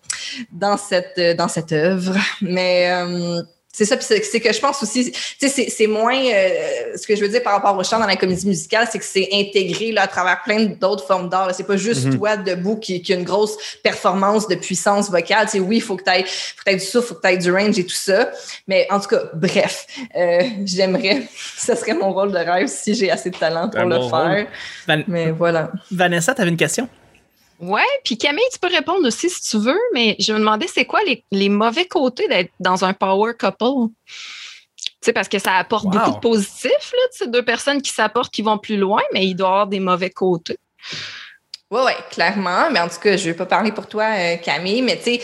dans, 0.52 0.78
cette, 0.78 1.20
dans 1.38 1.48
cette 1.48 1.72
œuvre. 1.72 2.16
Mais. 2.42 2.92
euh, 2.92 3.42
c'est 3.78 3.86
ça, 3.86 3.96
puis 3.96 4.06
c'est 4.08 4.24
c'est 4.24 4.40
que 4.40 4.52
je 4.52 4.60
pense 4.60 4.82
aussi, 4.82 5.12
tu 5.12 5.20
sais, 5.40 5.50
c'est- 5.50 5.70
c'est 5.70 5.88
moins, 5.88 6.18
euh, 6.18 6.50
ce 6.98 7.06
que 7.06 7.16
je 7.16 7.22
veux 7.22 7.30
dire 7.30 7.44
par 7.44 7.54
rapport 7.54 7.78
au 7.78 7.84
chant 7.84 8.00
dans 8.00 8.08
la 8.08 8.16
comédie 8.16 8.48
musicale, 8.48 8.88
c'est 8.92 8.98
que 9.00 9.06
c'est 9.06 9.30
intégré 9.32 9.92
là, 9.92 10.04
à 10.04 10.08
travers 10.08 10.42
plein 10.44 10.66
d'autres 10.66 11.06
formes 11.06 11.30
d'art. 11.30 11.48
là. 11.48 11.54
C'est 11.54 11.64
pas 11.68 11.78
juste 11.78 12.06
Mhm. 12.06 12.18
toi 12.18 12.38
debout 12.38 12.78
qui, 12.78 13.02
qui 13.02 13.14
a 13.14 13.16
une 13.16 13.24
grosse 13.24 13.56
performance 13.84 14.48
de 14.48 14.56
puissance 14.56 15.10
vocale. 15.12 15.46
Tu 15.46 15.52
sais, 15.54 15.60
oui, 15.60 15.78
il 15.78 15.82
faut 15.82 15.96
que 15.96 16.04
tu 16.04 16.10
aies, 16.12 16.74
du 16.76 16.80
souffle, 16.84 17.06
il 17.06 17.08
faut 17.10 17.16
que 17.16 17.22
tu 17.28 17.34
aies 17.34 17.38
du 17.38 17.52
range 17.52 17.78
et 17.78 17.84
tout 17.86 17.90
ça. 17.96 18.32
Mais 18.68 18.88
en 18.90 19.00
tout 19.00 19.08
cas, 19.10 19.22
bref, 19.34 19.86
euh, 20.16 20.42
j'aimerais, 20.66 21.22
ce 21.58 21.76
serait 21.76 21.94
mon 21.94 22.12
rôle 22.14 22.32
de 22.32 22.38
rêve 22.40 22.68
si 22.68 22.96
j'ai 22.96 23.12
assez 23.12 23.30
de 23.30 23.38
talent 23.38 23.70
pour 23.70 23.82
le 23.84 23.98
bon 23.98 24.10
faire. 24.10 24.48
Van- 24.88 25.04
Mais 25.08 25.32
voilà. 25.32 25.72
Vanessa, 25.92 26.34
t'avais 26.34 26.50
une 26.50 26.58
question? 26.58 26.90
Ouais, 27.60 27.82
puis 28.04 28.18
Camille, 28.18 28.44
tu 28.54 28.60
peux 28.60 28.68
répondre 28.68 29.06
aussi 29.08 29.30
si 29.30 29.42
tu 29.50 29.58
veux, 29.58 29.80
mais 29.94 30.16
je 30.20 30.32
me 30.34 30.40
demandais 30.40 30.68
c'est 30.68 30.86
quoi 30.86 31.02
les, 31.06 31.24
les 31.32 31.50
mauvais 31.50 31.88
côtés 31.88 32.28
d'être 32.28 32.52
dans 32.60 32.86
un 32.86 32.94
power 32.94 33.34
couple? 33.34 33.92
Tu 34.06 34.92
sais, 35.02 35.14
parce 35.14 35.28
que 35.28 35.40
ça 35.40 35.56
apporte 35.56 35.86
Wow. 35.86 35.92
beaucoup 35.92 36.12
de 36.12 36.20
positifs, 36.20 36.92
là, 36.94 37.00
tu 37.12 37.18
sais, 37.18 37.28
deux 37.28 37.44
personnes 37.44 37.82
qui 37.82 37.92
s'apportent, 37.92 38.32
qui 38.34 38.42
vont 38.44 38.58
plus 38.60 38.78
loin, 38.78 39.02
mais 39.14 39.26
il 39.26 39.36
doit 39.36 39.48
y 39.48 39.52
avoir 39.52 39.68
des 39.68 39.80
mauvais 39.80 40.10
côtés. 40.12 40.58
Oui, 41.72 41.82
oui, 41.86 41.92
clairement. 42.12 42.70
Mais 42.72 42.80
en 42.80 42.88
tout 42.88 43.00
cas, 43.02 43.18
je 43.18 43.28
ne 43.28 43.32
vais 43.32 43.38
pas 43.38 43.46
parler 43.46 43.72
pour 43.72 43.88
toi, 43.88 44.06
euh, 44.16 44.38
Camille, 44.38 44.82
mais 44.82 44.98
tu 44.98 45.16
sais, 45.16 45.22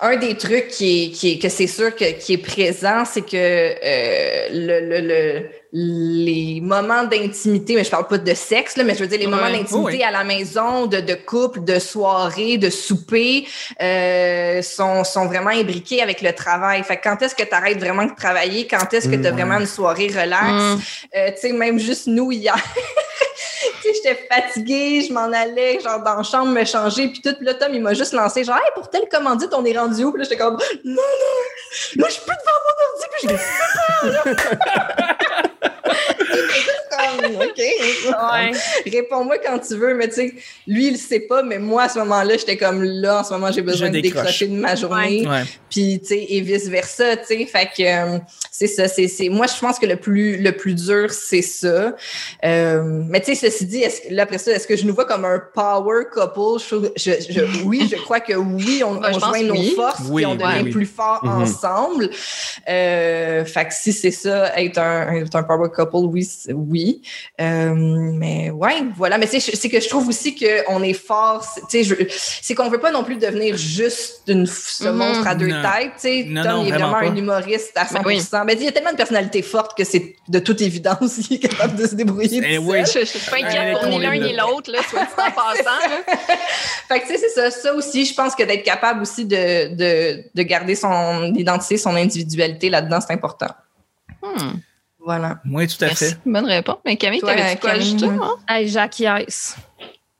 un 0.00 0.16
des 0.16 0.36
trucs 0.36 0.68
qui 0.68 1.04
est, 1.06 1.10
qui 1.10 1.32
est- 1.32 1.38
que 1.38 1.48
c'est 1.48 1.66
sûr 1.66 1.94
que, 1.96 2.12
qui 2.18 2.34
est 2.34 2.38
présent, 2.38 3.04
c'est 3.04 3.22
que 3.22 3.36
euh, 3.36 4.48
le, 4.52 4.80
le, 4.88 5.00
le- 5.08 5.50
les 5.72 6.60
moments 6.62 7.04
d'intimité, 7.04 7.76
mais 7.76 7.84
je 7.84 7.90
parle 7.90 8.08
pas 8.08 8.18
de 8.18 8.34
sexe, 8.34 8.76
là, 8.76 8.82
mais 8.84 8.94
je 8.94 9.00
veux 9.00 9.06
dire 9.06 9.18
les 9.20 9.26
Ouais. 9.26 9.30
moments 9.30 9.50
d'intimité 9.50 9.76
Oui. 9.98 10.02
à 10.02 10.10
la 10.10 10.24
maison, 10.24 10.86
de, 10.86 10.98
de 11.00 11.14
couple, 11.14 11.62
de 11.62 11.78
soirée, 11.78 12.58
de 12.58 12.70
souper, 12.70 13.46
euh, 13.80 14.62
sont, 14.62 15.04
sont 15.04 15.26
vraiment 15.26 15.50
imbriqués 15.50 16.02
avec 16.02 16.22
le 16.22 16.32
travail. 16.32 16.82
Fait 16.82 16.96
que 16.96 17.04
quand 17.04 17.22
est-ce 17.22 17.34
que 17.36 17.44
tu 17.44 17.54
arrêtes 17.54 17.78
vraiment 17.78 18.04
de 18.04 18.14
travailler? 18.16 18.66
Quand 18.66 18.92
est-ce 18.92 19.08
que 19.08 19.14
tu 19.16 19.26
as 19.26 19.30
Mm. 19.30 19.34
vraiment 19.36 19.58
une 19.60 19.66
soirée 19.66 20.08
relax? 20.08 20.52
Mm. 20.52 20.78
Euh, 21.16 21.30
tu 21.34 21.40
sais, 21.40 21.52
même 21.52 21.78
juste 21.78 22.08
nous 22.08 22.32
hier, 22.32 22.56
j'étais 23.84 24.18
fatiguée, 24.30 25.02
je 25.06 25.12
m'en 25.12 25.30
allais, 25.32 25.78
genre, 25.80 26.02
dans 26.02 26.16
la 26.16 26.22
chambre 26.24 26.48
me 26.52 26.64
changer, 26.64 27.08
puis 27.08 27.20
tout, 27.20 27.34
puis 27.36 27.46
là, 27.46 27.54
Tom, 27.54 27.68
il 27.72 27.80
m'a 27.80 27.94
juste 27.94 28.12
lancé, 28.12 28.42
genre, 28.42 28.56
hey, 28.56 28.70
pour 28.74 28.90
telle 28.90 29.08
commandite, 29.08 29.50
on 29.54 29.64
est 29.64 29.78
rendu 29.78 30.02
où? 30.04 30.12
Puis 30.12 30.22
là, 30.22 30.28
j'étais 30.28 30.40
comme, 30.42 30.54
non, 30.84 30.94
non, 30.94 30.96
là, 32.02 32.06
je 32.08 32.12
suis 32.12 32.22
plus 32.22 32.36
devant 32.36 32.58
mon 32.66 32.74
ordi, 32.88 33.06
puis 33.12 33.28
je 33.28 34.08
là. 34.08 35.06
OK? 37.18 37.60
Réponds-moi 38.92 39.38
quand 39.38 39.58
tu 39.58 39.74
veux, 39.76 39.94
mais 39.94 40.08
tu 40.08 40.14
sais, 40.14 40.34
lui, 40.66 40.86
il 40.88 40.92
le 40.92 40.98
sait 40.98 41.20
pas, 41.20 41.42
mais 41.42 41.58
moi, 41.58 41.84
à 41.84 41.88
ce 41.88 41.98
moment-là, 42.00 42.36
j'étais 42.36 42.56
comme 42.56 42.82
là, 42.82 43.20
en 43.20 43.24
ce 43.24 43.32
moment, 43.32 43.50
j'ai 43.52 43.62
besoin 43.62 43.88
Je 43.88 43.92
de 43.92 44.00
décroche. 44.00 44.22
décrocher 44.22 44.46
de 44.48 44.56
ma 44.56 44.74
journée 44.74 45.26
Ouais. 45.28 45.42
puis 45.68 46.00
tu 46.00 46.06
sais 46.08 46.26
et 46.28 46.40
vice 46.40 46.68
versa 46.68 47.16
tu 47.16 47.26
sais 47.26 47.46
fait 47.46 47.68
que 47.76 47.82
euh, 48.14 48.18
c'est 48.50 48.66
ça 48.66 48.88
c'est 48.88 49.06
c'est 49.08 49.28
moi 49.28 49.46
je 49.46 49.58
pense 49.60 49.78
que 49.78 49.86
le 49.86 49.96
plus 49.96 50.36
le 50.38 50.52
plus 50.52 50.74
dur 50.74 51.10
c'est 51.12 51.42
ça 51.42 51.94
Euh, 52.44 52.82
mais 53.08 53.20
tu 53.20 53.34
sais 53.34 53.50
ceci 53.50 53.66
dit 53.66 53.82
est-ce 53.82 54.00
que 54.02 54.14
là 54.14 54.24
après 54.24 54.38
ça 54.38 54.52
est-ce 54.52 54.66
que 54.66 54.76
je 54.76 54.84
nous 54.86 54.94
vois 54.94 55.04
comme 55.04 55.24
un 55.24 55.40
power 55.54 56.04
couple? 56.12 56.62
Je, 56.68 56.88
je, 56.96 57.32
je- 57.32 57.62
oui 57.64 57.88
je 57.90 57.96
crois 57.96 58.20
que 58.20 58.32
oui 58.34 58.82
on, 58.84 58.96
Ouais, 59.00 59.08
on 59.14 59.18
joint 59.18 59.42
nos 59.42 59.54
oui. 59.54 59.72
forces 59.76 60.00
Oui, 60.08 60.22
puis 60.22 60.26
on 60.26 60.34
devient 60.34 60.64
oui. 60.64 60.70
plus 60.70 60.86
forts 60.86 61.20
Mhm. 61.24 61.42
ensemble 61.42 62.10
euh, 62.68 63.44
fait 63.44 63.64
que 63.66 63.74
si 63.74 63.92
c'est 63.92 64.10
ça 64.10 64.58
être 64.60 64.78
un 64.78 65.14
être 65.16 65.36
un 65.36 65.42
power 65.42 65.68
couple 65.74 65.96
oui 66.08 66.24
c'est- 66.24 66.52
Euh, 67.40 67.74
mais 67.74 68.50
ouais 68.50 68.82
voilà 68.96 69.18
mais 69.18 69.26
tu 69.28 69.40
sais 69.40 69.56
c'est 69.56 69.68
que 69.68 69.80
je 69.80 69.88
trouve 69.88 70.08
aussi 70.08 70.34
que 70.34 70.64
on 70.68 70.82
est 70.82 70.92
fort 70.92 71.44
c'est- 71.44 71.60
tu 71.62 71.84
sais 71.84 71.84
je- 71.84 72.04
c'est 72.42 72.54
qu'on 72.54 72.68
veut 72.68 72.80
pas 72.80 72.90
non 72.92 73.04
plus 73.04 73.16
devenir 73.16 73.56
juste 73.56 74.22
une 74.28 74.46
ce 74.46 74.84
Mhm. 74.88 74.96
monstre 74.96 75.26
à 75.26 75.34
deux 75.34 75.46
Non. 75.48 75.62
têtes 75.62 75.92
tu 75.94 76.00
sais 76.00 76.24
Non, 76.28 76.42
Tom 76.42 76.52
non, 76.52 76.62
il 76.64 76.68
est 76.68 76.72
vraiment 76.72 76.92
pas. 76.92 77.00
un 77.06 77.16
humoriste 77.16 77.72
à 77.76 77.84
100%. 77.86 78.02
Ben 78.02 78.06
oui. 78.06 78.20
Ben, 78.46 78.56
il 78.58 78.64
y 78.64 78.68
a 78.68 78.72
tellement 78.72 78.92
de 78.92 78.96
personnalité 78.96 79.42
forte 79.42 79.76
que 79.76 79.84
c'est 79.84 80.16
de 80.28 80.38
toute 80.38 80.60
évidence 80.60 81.18
il 81.30 81.36
est 81.36 81.38
capable 81.38 81.76
de 81.76 81.86
se 81.86 81.94
débrouiller. 81.94 82.40
Eh 82.44 82.56
tout 82.56 82.62
oui. 82.64 82.78
Je, 82.86 83.00
je 83.00 83.04
suis 83.04 83.30
pas 83.30 83.36
Ouais, 83.36 83.44
inquiète 83.44 83.78
pour 83.78 83.86
ni 83.88 83.92
qu'on 83.96 83.98
l'un 84.00 84.12
est 84.12 84.18
ni 84.20 84.36
l'autre, 84.36 84.70
là, 84.70 84.78
soit 84.88 85.00
dit 85.04 85.06
en 85.16 85.30
passant. 85.30 86.16
Fait 86.88 87.00
que 87.00 87.06
tu 87.06 87.12
sais, 87.12 87.18
c'est 87.18 87.28
ça. 87.28 87.50
Ça 87.50 87.74
aussi, 87.74 88.04
je 88.04 88.14
pense 88.14 88.34
que 88.34 88.42
d'être 88.42 88.62
capable 88.64 89.02
aussi 89.02 89.24
de, 89.24 89.74
de, 89.74 90.22
de 90.34 90.42
garder 90.42 90.74
son 90.74 91.32
identité, 91.34 91.76
son 91.76 91.94
individualité 91.96 92.68
là-dedans, 92.70 92.98
c'est 93.00 93.12
important. 93.12 93.48
Hmm. 94.22 94.58
Voilà. 95.04 95.38
Oui, 95.50 95.66
tout 95.66 95.82
à 95.82 95.86
Merci. 95.88 96.04
fait. 96.10 96.16
Bonne 96.26 96.46
réponse. 96.46 96.76
Mais 96.84 96.96
Camille, 96.96 97.20
Toi, 97.20 97.34
t'avais-tu 97.34 97.60
quoi 97.60 97.70
ajouter, 97.70 98.06
hein? 98.06 98.30
Hey, 98.48 98.68
j'acquiesce. 98.68 99.56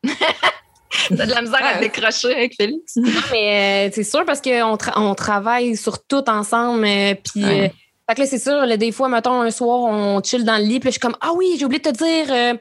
T'as 0.05 1.27
de 1.27 1.31
la 1.31 1.43
misère 1.43 1.65
à 1.65 1.79
décrocher 1.79 2.35
avec 2.35 2.55
Félix. 2.57 2.97
Non, 2.97 3.11
mais 3.31 3.89
euh, 3.89 3.91
c'est 3.95 4.05
sûr 4.05 4.25
parce 4.25 4.41
qu'on 4.41 4.75
tra- 4.77 4.93
on 4.97 5.15
travaille 5.15 5.77
sur 5.77 6.03
tout 6.05 6.29
ensemble. 6.29 6.85
euh, 6.85 7.15
puis, 7.15 7.45
Ouais. 7.45 7.67
euh, 7.67 7.69
fait 8.09 8.15
que 8.17 8.21
là, 8.23 8.27
c'est 8.27 8.39
sûr, 8.41 8.67
là, 8.67 8.77
des 8.77 8.91
fois, 8.91 9.09
mettons, 9.09 9.41
un 9.41 9.51
soir, 9.53 9.79
on 9.83 10.21
chill 10.23 10.45
dans 10.45 10.57
le 10.57 10.65
lit, 10.65 10.81
puis 10.81 10.89
là, 10.89 10.91
je 10.91 10.91
suis 10.93 11.01
comme, 11.01 11.17
ah 11.21 11.31
oui, 11.37 11.55
j'ai 11.59 11.65
oublié 11.65 11.81
de 11.81 11.91
te 11.91 11.97
dire, 11.97 12.27
euh, 12.29 12.55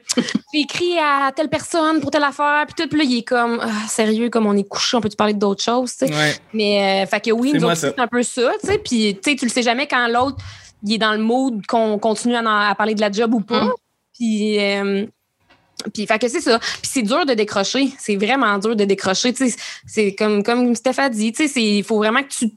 j'ai 0.54 0.60
écrit 0.60 0.96
à 0.98 1.32
telle 1.34 1.48
personne 1.48 2.00
pour 2.00 2.12
telle 2.12 2.22
affaire, 2.22 2.64
puis 2.68 2.74
tout, 2.80 2.88
puis 2.88 2.98
là, 2.98 3.04
il 3.04 3.18
est 3.18 3.22
comme, 3.24 3.58
ah, 3.60 3.88
sérieux, 3.88 4.30
comme 4.30 4.46
on 4.46 4.56
est 4.56 4.68
couché, 4.68 4.96
on 4.96 5.00
peut-tu 5.00 5.16
parler 5.16 5.34
d'autres 5.34 5.62
choses, 5.64 5.96
tu 5.96 6.06
sais? 6.06 6.14
Ouais. 6.14 6.34
Mais, 6.52 7.02
euh, 7.02 7.06
fait 7.06 7.20
que 7.20 7.30
oui, 7.32 7.50
C'est 7.50 7.58
nous 7.58 7.64
moi, 7.64 7.74
c'est 7.74 7.98
un 7.98 8.06
peu 8.06 8.22
ça, 8.22 8.52
tu 8.60 8.66
sais. 8.68 8.78
Puis, 8.78 9.18
tu 9.20 9.30
sais, 9.30 9.36
tu 9.36 9.44
le 9.46 9.50
sais 9.50 9.62
jamais 9.62 9.88
quand 9.88 10.06
l'autre, 10.06 10.36
il 10.82 10.94
est 10.94 10.98
dans 10.98 11.12
le 11.12 11.18
mood 11.18 11.64
qu'on 11.66 11.98
continue 11.98 12.36
à, 12.36 12.74
parler 12.76 12.94
de 12.94 13.00
la 13.00 13.10
job 13.10 13.34
ou 13.34 13.40
pas. 13.40 13.64
Mm. 13.64 13.72
Puis, 14.14 14.58
euh, 14.60 15.06
puis, 15.94 16.06
fait 16.06 16.18
que 16.18 16.28
c'est 16.28 16.40
ça. 16.40 16.58
Puis, 16.58 16.90
c'est 16.90 17.02
dur 17.02 17.24
de 17.24 17.34
décrocher. 17.34 17.92
C'est 17.98 18.16
vraiment 18.16 18.58
dur 18.58 18.76
de 18.76 18.84
décrocher. 18.84 19.32
Tu 19.32 19.50
sais, 19.50 19.56
c'est 19.86 20.14
comme, 20.14 20.42
comme 20.42 20.74
Steph 20.74 20.98
a 20.98 21.08
dit, 21.08 21.32
tu 21.32 21.48
sais, 21.48 21.62
il 21.62 21.82
faut 21.84 21.96
vraiment 21.96 22.22
que 22.22 22.28
tu. 22.28 22.50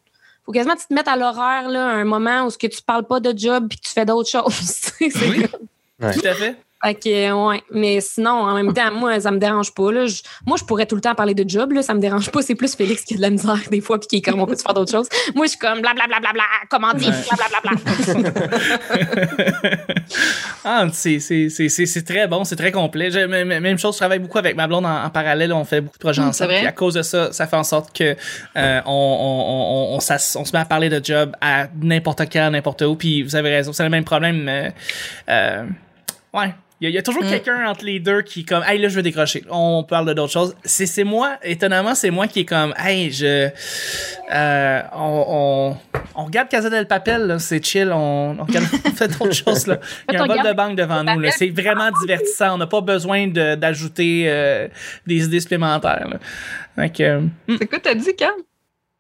faut 0.46 0.52
quasiment 0.52 0.76
que 0.76 0.82
tu 0.82 0.88
te 0.88 0.94
mettes 0.94 1.08
à 1.08 1.16
l'horaire, 1.16 1.70
là, 1.70 1.88
un 1.88 2.04
moment 2.04 2.46
où 2.46 2.50
ce 2.50 2.58
que 2.58 2.68
tu 2.68 2.82
parles 2.82 3.06
pas 3.08 3.20
de 3.20 3.38
job 3.38 3.68
puis 3.70 3.78
que 3.80 3.88
tu 3.88 3.94
fais 3.94 4.06
d'autres 4.06 4.30
choses. 4.30 4.54
C'est 4.54 5.06
Oui. 5.30 5.46
comme- 5.50 6.12
Tout 6.12 6.28
à 6.28 6.34
fait. 6.34 6.58
Que, 6.92 7.32
ouais. 7.50 7.64
Mais 7.72 8.02
sinon, 8.02 8.32
en 8.32 8.54
même 8.56 8.74
temps, 8.74 8.92
moi, 8.94 9.20
ça 9.20 9.32
me 9.32 9.38
dérange 9.38 9.74
pas. 9.74 9.92
Là. 9.92 10.06
Je- 10.06 10.22
moi, 10.46 10.58
je 10.60 10.66
pourrais 10.66 10.86
tout 10.86 10.96
le 10.96 11.02
temps 11.02 11.16
parler 11.16 11.34
de 11.34 11.48
job. 11.50 11.72
Là. 11.72 11.82
Ça 11.82 11.94
me 11.94 12.00
dérange 12.02 12.30
pas. 12.30 12.42
C'est 12.42 12.56
plus 12.56 12.76
Félix 12.76 13.04
qui 13.06 13.14
a 13.14 13.18
de 13.18 13.22
la 13.22 13.30
misère 13.30 13.60
des 13.72 13.80
fois 13.80 14.00
puis 14.00 14.08
qui 14.08 14.16
est 14.18 14.22
comme, 14.22 14.42
on 14.42 14.46
peut 14.46 14.56
faire 14.58 14.74
d'autres 14.74 14.92
choses? 14.92 15.08
Moi, 15.36 15.46
je 15.46 15.52
suis 15.52 15.60
comme, 15.60 15.80
blablabla, 15.82 16.30
comment 16.70 16.94
dire, 16.94 17.14
blablabla. 17.38 17.72
ah, 20.66 20.88
c'est, 20.92 22.04
très 22.06 22.28
bon, 22.28 22.44
c'est 22.44 22.56
très 22.56 22.72
complet. 22.72 23.10
Même, 23.28 23.78
chose, 23.78 23.96
je 23.96 24.00
travaille 24.00 24.20
beaucoup 24.20 24.38
avec 24.38 24.56
ma 24.56 24.68
blonde 24.68 24.86
en, 24.86 25.04
en 25.06 25.10
parallèle, 25.10 25.54
on 25.54 25.64
fait 25.66 25.82
beaucoup 25.82 25.98
de 25.98 26.04
projets 26.04 26.22
Mm, 26.22 26.28
ensemble. 26.28 26.54
Puis 26.54 26.66
à 26.68 26.72
cause 26.72 26.94
de 26.94 27.02
ça, 27.02 27.32
ça 27.32 27.48
fait 27.48 27.56
en 27.56 27.64
sorte 27.64 27.96
que 27.98 28.16
euh, 28.58 28.82
on, 28.86 28.92
on, 28.92 29.94
on, 29.94 29.98
on, 29.98 30.00
se 30.00 30.52
met 30.54 30.60
à 30.60 30.66
parler 30.66 30.90
de 30.90 31.04
job 31.04 31.36
à 31.42 31.68
n'importe 31.82 32.22
quand, 32.32 32.52
n'importe 32.52 32.82
où. 32.84 32.96
Puis 32.96 33.24
vous 33.24 33.36
avez 33.36 33.50
raison, 33.50 33.74
c'est 33.74 33.84
le 33.84 33.90
même 33.90 34.04
problème. 34.06 34.72
euh, 35.30 35.64
ouais. 36.34 36.54
Il 36.84 36.88
y, 36.88 36.88
a- 36.88 36.90
il 36.90 36.96
y 36.96 36.98
a 36.98 37.02
toujours 37.02 37.24
Mm. 37.24 37.30
quelqu'un 37.30 37.66
entre 37.70 37.86
les 37.86 38.00
deux 38.02 38.22
qui 38.24 38.42
est 38.42 38.44
comme 38.44 38.62
Hey 38.68 38.78
là 38.78 38.90
je 38.90 38.96
veux 38.96 39.02
décrocher. 39.02 39.42
On 39.50 39.84
parle 39.88 40.06
de 40.06 40.12
d'autres 40.14 40.34
choses. 40.34 40.54
C'est, 40.66 40.86
c'est 40.86 41.06
moi, 41.06 41.38
étonnamment, 41.42 41.96
c'est 41.96 42.10
moi 42.12 42.28
qui 42.28 42.42
est 42.42 42.46
comme 42.46 42.74
Hey, 42.78 43.10
je 43.10 43.48
euh, 44.34 44.82
on, 44.94 45.26
on, 45.30 45.78
on 46.16 46.26
regarde 46.26 46.50
Casa 46.50 46.70
del 46.70 46.86
Papel, 46.86 47.22
là, 47.28 47.40
c'est 47.40 47.64
chill, 47.66 47.90
on, 47.94 48.36
on, 48.38 48.44
regarde, 48.44 48.66
on 48.86 48.90
fait 48.90 49.08
d'autres 49.18 49.32
choses 49.34 49.66
là. 49.68 49.80
Il 50.10 50.16
y 50.16 50.18
a 50.18 50.24
un 50.24 50.28
bol 50.28 50.44
de 50.44 50.52
banque 50.54 50.76
devant 50.76 51.04
nous. 51.06 51.20
là. 51.22 51.32
C'est 51.32 51.50
vraiment 51.52 51.90
divertissant. 52.02 52.56
On 52.56 52.58
n'a 52.58 52.68
pas 52.68 52.82
besoin 52.82 53.28
de- 53.28 53.56
d'ajouter 53.56 54.26
euh, 54.28 54.68
des 55.08 55.24
idées 55.24 55.40
supplémentaires. 55.40 56.08
Là. 56.10 56.18
Donc, 56.84 57.00
euh, 57.00 57.22
hmm. 57.48 57.56
C'est 57.60 57.68
quoi 57.68 57.80
t'as 57.80 57.96
dit, 57.96 58.14
Cam? 58.18 58.32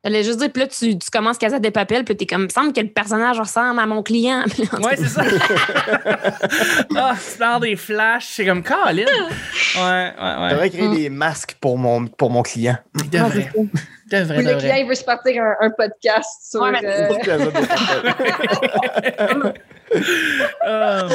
J'allais 0.05 0.23
juste 0.23 0.39
dire, 0.39 0.51
puis 0.51 0.63
là, 0.63 0.67
tu, 0.67 0.97
tu 0.97 1.09
commences 1.09 1.37
Casa 1.37 1.59
des 1.59 1.71
Papel, 1.71 2.03
puis 2.03 2.17
t'es 2.17 2.25
comme, 2.25 2.41
il 2.41 2.45
me 2.45 2.49
semble 2.49 2.73
que 2.73 2.81
le 2.81 2.89
personnage 2.89 3.39
ressemble 3.39 3.79
à 3.79 3.85
mon 3.85 4.03
client. 4.03 4.43
Ouais, 4.83 4.97
c'est 4.97 5.07
ça. 5.07 5.21
ah, 6.97 7.13
tu 7.15 7.37
parles 7.37 7.61
des 7.61 7.75
flashs, 7.77 8.33
c'est 8.35 8.45
comme 8.45 8.63
Colin. 8.63 9.05
Ouais, 9.05 9.77
ouais, 9.77 10.13
ouais. 10.41 10.49
devrais 10.51 10.69
créer 10.69 10.89
des 10.89 11.09
masques 11.09 11.55
pour 11.61 11.77
mon, 11.77 12.07
pour 12.07 12.29
mon 12.29 12.41
client. 12.41 12.75
Il 12.95 13.09
devrait. 13.09 13.49
Il 13.55 13.69
devrait, 14.11 14.37
Oui, 14.37 14.43
le 14.43 14.49
devrait. 14.49 14.57
client, 14.57 14.75
il 14.75 14.87
veut 14.87 14.95
se 14.95 15.05
partir 15.05 15.41
un, 15.41 15.55
un 15.67 15.69
podcast 15.69 16.29
sur. 16.49 16.61
Ouais, 16.61 16.71
mais 16.71 16.81
euh, 16.83 17.09
Euh, 20.65 21.09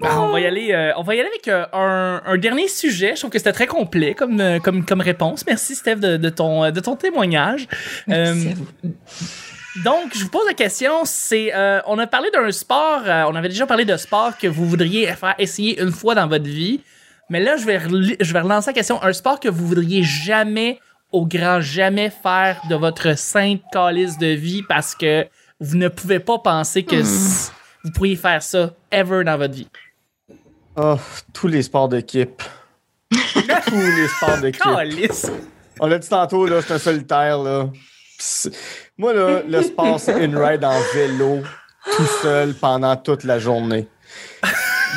ben, 0.00 0.08
on 0.18 0.28
va 0.28 0.40
y 0.40 0.46
aller. 0.46 0.72
euh, 0.72 0.92
on 0.96 1.02
va 1.02 1.14
y 1.16 1.20
aller 1.20 1.28
avec 1.28 1.48
euh, 1.48 1.64
un, 1.72 2.22
un 2.24 2.38
dernier 2.38 2.68
sujet. 2.68 3.12
Je 3.14 3.20
trouve 3.20 3.30
que 3.30 3.38
c'était 3.38 3.52
très 3.52 3.66
complet 3.66 4.14
comme, 4.14 4.40
comme, 4.62 4.84
comme 4.84 5.00
réponse. 5.00 5.44
Merci 5.46 5.74
Steph 5.74 5.96
de, 5.96 6.16
de 6.16 6.28
ton, 6.28 6.70
de 6.70 6.80
ton 6.80 6.94
témoignage. 6.94 7.66
Merci 8.06 8.48
à 8.50 8.54
vous. 8.54 8.92
Donc, 9.84 10.12
je 10.14 10.22
vous 10.22 10.28
pose 10.30 10.46
la 10.46 10.54
question, 10.54 11.00
c'est, 11.04 11.52
euh, 11.54 11.80
on 11.86 11.98
a 11.98 12.06
parlé 12.06 12.30
d'un 12.30 12.50
sport, 12.52 13.02
euh, 13.06 13.24
on 13.28 13.34
avait 13.34 13.48
déjà 13.48 13.66
parlé 13.66 13.84
de 13.84 13.96
sport 13.96 14.36
que 14.38 14.46
vous 14.46 14.66
voudriez 14.68 15.06
faire 15.14 15.34
essayer 15.38 15.80
une 15.80 15.90
fois 15.92 16.14
dans 16.14 16.26
votre 16.28 16.44
vie, 16.44 16.80
mais 17.30 17.40
là, 17.40 17.56
je 17.56 17.64
vais, 17.64 17.80
je 18.20 18.32
vais 18.32 18.40
relancer 18.40 18.68
la 18.70 18.74
question, 18.74 19.02
un 19.02 19.12
sport 19.14 19.40
que 19.40 19.48
vous 19.48 19.66
voudriez 19.66 20.02
jamais, 20.02 20.78
au 21.10 21.24
grand 21.26 21.60
jamais 21.62 22.10
faire 22.10 22.60
de 22.68 22.74
votre 22.74 23.16
sainte 23.16 23.62
calice 23.72 24.18
de 24.18 24.26
vie 24.28 24.62
parce 24.68 24.94
que 24.94 25.26
vous 25.58 25.76
ne 25.76 25.88
pouvez 25.88 26.18
pas 26.18 26.38
penser 26.38 26.82
que 26.84 26.96
s- 26.96 27.50
vous 27.84 27.90
pourriez 27.90 28.16
faire 28.16 28.42
ça 28.42 28.74
ever 28.90 29.24
dans 29.24 29.36
votre 29.36 29.54
vie. 29.54 29.68
Oh, 30.76 30.96
tous 31.32 31.48
les 31.48 31.62
sports 31.62 31.88
d'équipe. 31.88 32.42
tous 33.10 33.74
les 33.74 34.08
sports 34.08 34.38
d'équipe. 34.38 34.62
On 35.80 35.86
l'a 35.86 35.98
dit 35.98 36.08
tantôt, 36.08 36.46
là, 36.46 36.60
c'est 36.62 36.74
un 36.74 36.78
solitaire, 36.78 37.38
là. 37.38 37.68
Moi, 38.96 39.12
là, 39.12 39.42
le 39.46 39.62
sport, 39.62 39.98
c'est 39.98 40.24
une 40.24 40.36
ride 40.36 40.64
en 40.64 40.80
vélo, 40.94 41.42
tout 41.96 42.06
seul, 42.22 42.54
pendant 42.54 42.96
toute 42.96 43.24
la 43.24 43.38
journée. 43.38 43.88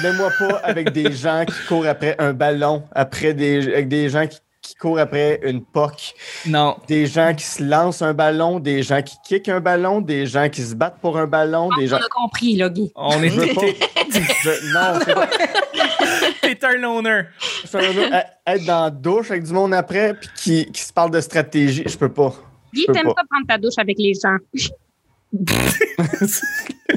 Mets-moi 0.04 0.30
pas 0.38 0.58
avec 0.58 0.92
des 0.92 1.12
gens 1.12 1.46
qui 1.46 1.56
courent 1.68 1.88
après 1.88 2.16
un 2.20 2.34
ballon, 2.34 2.84
après 2.94 3.34
des, 3.34 3.74
avec 3.74 3.88
des 3.88 4.10
gens 4.10 4.28
qui, 4.28 4.40
qui 4.68 4.76
courent 4.76 5.00
après 5.00 5.40
une 5.44 5.64
POC, 5.64 6.14
Non. 6.48 6.78
des 6.88 7.06
gens 7.08 7.34
qui 7.36 7.44
se 7.44 7.64
lancent 7.64 8.02
un 8.02 8.14
ballon, 8.14 8.60
des 8.60 8.82
gens 8.84 9.02
qui 9.02 9.16
kickent 9.24 9.50
un 9.50 9.60
ballon, 9.60 10.02
des 10.02 10.26
gens 10.26 10.50
qui 10.50 10.62
se 10.62 10.74
battent 10.76 11.00
pour 11.02 11.18
un 11.18 11.28
ballon, 11.28 11.70
des 11.78 11.88
gens... 11.88 11.98
On 11.98 12.06
a 12.06 12.10
compris, 12.10 12.56
là, 12.56 12.70
Guy. 12.70 12.92
On 12.96 13.22
est 13.22 13.30
Je 13.30 13.54
pas- 13.54 13.62
Je- 14.12 14.74
non, 14.74 15.00
c'est 15.06 15.14
pas- 15.14 15.30
T'es 16.42 16.66
un 16.66 16.78
loner. 16.78 17.22
être 18.48 18.66
dans 18.66 18.84
la 18.86 18.90
douche 18.90 19.32
avec 19.32 19.44
du 19.44 19.52
monde 19.54 19.74
après 19.74 20.14
puis 20.14 20.30
qui, 20.36 20.72
qui 20.72 20.82
se 20.82 20.94
parle 20.94 21.12
de 21.12 21.20
stratégie, 21.22 21.84
je 21.86 21.98
peux 21.98 22.12
pas. 22.12 22.34
Guy, 22.74 22.86
t'aimes 22.88 23.08
pas. 23.08 23.14
pas 23.16 23.24
prendre 23.30 23.48
ta 23.48 23.58
douche 23.58 23.74
avec 23.78 23.98
les 24.00 24.14
gens. 24.14 24.38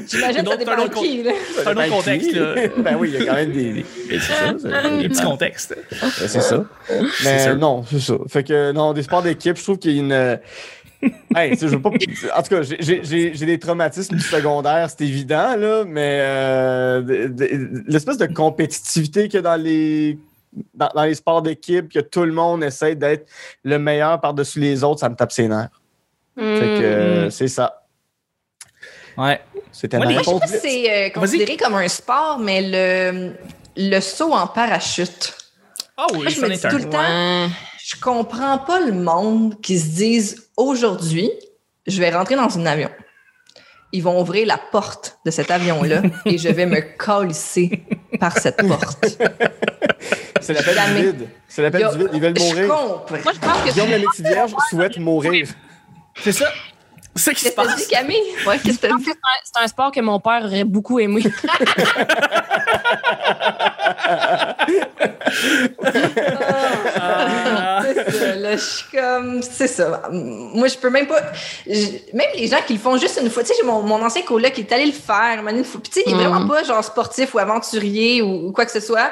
J'imagine 0.07 0.43
que 0.43 0.49
ça 0.49 0.57
dépend 0.57 0.71
un 0.71 0.75
de 0.77 0.81
autre 0.83 1.01
qui, 1.01 1.23
là. 1.23 1.31
C'est 1.55 1.67
un 1.67 1.71
autre 1.77 1.89
contexte, 1.89 2.31
là. 2.33 2.55
ben 2.77 2.95
oui, 2.99 3.11
il 3.13 3.19
y 3.19 3.23
a 3.23 3.25
quand 3.25 3.35
même 3.35 3.51
des. 3.51 3.73
des- 3.73 3.85
c'est 4.09 4.19
ça, 4.19 4.53
c'est- 4.59 4.97
Des 5.01 5.09
petits 5.09 5.23
contextes. 5.23 5.75
Ben, 6.01 6.09
c'est 6.27 6.41
ça. 6.41 6.65
Mais 7.23 7.55
non, 7.55 7.83
c'est 7.89 7.99
ça. 7.99 8.15
Fait 8.27 8.43
que 8.43 8.71
non, 8.71 8.93
des 8.93 9.03
sports 9.03 9.21
d'équipe, 9.23 9.57
je 9.57 9.63
trouve 9.63 9.77
qu'il 9.79 9.91
y 9.95 9.99
a 9.99 10.01
une. 10.01 10.11
euh, 10.11 10.35
Hey, 11.33 11.51
tu 11.51 11.59
sais, 11.59 11.67
je 11.69 11.75
veux 11.75 11.81
pas. 11.81 11.91
En 11.91 12.41
tout 12.43 12.49
cas, 12.49 12.61
j'ai- 12.61 13.31
des 13.31 13.57
traumatismes 13.59 14.15
du 14.17 14.21
secondaire, 14.23 14.89
c'est 14.89 15.05
évident, 15.05 15.55
là, 15.55 15.85
mais 15.87 16.19
euh, 16.21 17.29
l'espèce 17.87 18.17
de 18.17 18.25
compétitivité 18.25 19.23
qu'il 19.29 19.35
y 19.35 19.37
a 19.37 19.41
dans 19.41 19.55
les. 19.61 20.17
Dans, 20.73 20.89
dans 20.95 21.03
les 21.03 21.13
sports 21.13 21.41
d'équipe, 21.43 21.93
que 21.93 21.99
tout 21.99 22.23
le 22.23 22.31
monde 22.33 22.63
essaie 22.63 22.95
d'être 22.95 23.29
le 23.63 23.77
meilleur 23.77 24.19
par-dessus 24.19 24.59
les 24.59 24.83
autres, 24.83 24.99
ça 24.99 25.07
me 25.07 25.15
tape 25.15 25.31
ses 25.31 25.47
nerfs. 25.47 25.69
Fait 26.35 26.41
que 26.43 26.79
euh, 26.81 27.25
Mm. 27.27 27.31
c'est 27.31 27.47
ça. 27.47 27.78
Ouais. 29.19 29.39
C'était 29.71 29.97
les- 29.99 30.13
Moi, 30.15 30.23
je 30.23 30.29
sais 30.29 30.39
pas 30.39 30.47
si 30.47 30.59
c'est 30.61 30.91
euh, 30.91 31.09
considéré 31.11 31.57
comme 31.57 31.75
un 31.75 31.87
sport, 31.87 32.39
mais 32.39 32.61
le, 32.63 33.33
le 33.77 33.99
saut 33.99 34.33
en 34.33 34.47
parachute. 34.47 35.35
Ah 35.97 36.05
oui, 36.13 36.19
Moi, 36.23 36.29
je 36.29 36.41
me 36.41 36.49
dis 36.49 36.61
tout 36.61 36.77
le 36.77 36.89
temps, 36.89 37.49
je 37.85 37.99
comprends 38.01 38.57
pas 38.59 38.79
le 38.79 38.93
monde 38.93 39.59
qui 39.61 39.77
se 39.77 39.87
disent 39.89 40.49
aujourd'hui, 40.57 41.29
je 41.85 41.99
vais 41.99 42.09
rentrer 42.09 42.35
dans 42.35 42.57
un 42.57 42.65
avion. 42.65 42.89
Ils 43.91 44.03
vont 44.03 44.21
ouvrir 44.21 44.45
la 44.47 44.59
porte 44.71 45.17
de 45.25 45.31
cet 45.31 45.49
avion-là 45.51 46.03
et 46.25 46.37
je 46.37 46.47
vais 46.49 46.65
me 46.67 46.79
calisser 47.05 47.83
par 48.19 48.37
cette 48.37 48.65
porte. 48.67 49.17
C'est 50.41 50.53
l'appel 50.53 50.77
du 50.95 51.01
vide. 51.03 51.27
C'est 51.47 51.61
l'appel 51.63 51.87
du 51.91 51.97
vide. 51.97 52.09
Ils 52.13 52.21
veulent 52.21 52.37
Je 52.37 52.43
mourir. 52.43 52.67
comprends. 52.67 53.05
Moi, 53.23 53.33
je 53.33 53.39
pense 53.39 53.61
que 53.65 53.71
Guillaume 53.73 53.89
la 53.89 54.29
Vierge 54.29 54.51
souhaite 54.69 54.97
mourir. 54.99 55.47
C'est 56.21 56.31
ça. 56.31 56.47
C'est 57.19 57.31
ce 57.31 57.35
qui 57.35 57.39
se 57.41 57.43
Qu'est-ce 57.45 57.55
que 57.55 57.61
t'as 57.61 57.67
passe. 57.67 57.77
dit, 57.77 57.87
Camille? 57.93 58.17
Ouais, 58.47 58.57
qu'est-ce 58.63 58.77
que 58.79 58.87
t'as 58.87 58.95
dit? 58.97 59.03
c'est 59.05 59.61
un- 59.63 59.67
sport 59.67 59.91
que 59.91 59.99
mon 60.01 60.19
père 60.19 60.41
aurait 60.45 60.63
beaucoup 60.63 60.99
aimé. 60.99 61.23
Ah. 67.01 67.81
C'est 67.83 68.11
ça, 68.11 68.35
là, 68.35 68.55
je 68.55 68.63
suis 68.63 68.85
comme, 68.97 69.41
c'est 69.41 69.67
ça. 69.67 70.01
Moi, 70.11 70.67
je 70.67 70.77
peux 70.77 70.89
même 70.89 71.07
pas, 71.07 71.21
je- 71.67 72.13
même 72.13 72.27
les 72.35 72.47
gens 72.47 72.57
qui 72.65 72.73
le 72.73 72.79
font 72.79 72.97
juste 72.97 73.19
une 73.21 73.29
fois, 73.29 73.43
tu 73.43 73.49
sais, 73.49 73.55
j'ai 73.59 73.65
mon, 73.65 73.81
mon 73.81 74.03
ancien 74.03 74.21
coloc 74.23 74.51
qui 74.53 74.61
est 74.61 74.71
allé 74.71 74.85
le 74.85 74.91
faire, 74.91 75.43
une 75.47 75.63
fois. 75.63 75.81
Puis, 75.81 75.91
tu 75.91 75.99
sais, 75.99 76.03
il 76.07 76.13
est 76.13 76.15
Mm. 76.15 76.27
vraiment 76.27 76.47
pas 76.47 76.63
genre 76.63 76.83
sportif 76.83 77.33
ou 77.33 77.39
aventurier 77.39 78.21
ou, 78.21 78.47
ou 78.47 78.51
quoi 78.51 78.65
que 78.65 78.71
ce 78.71 78.79
soit. 78.79 79.11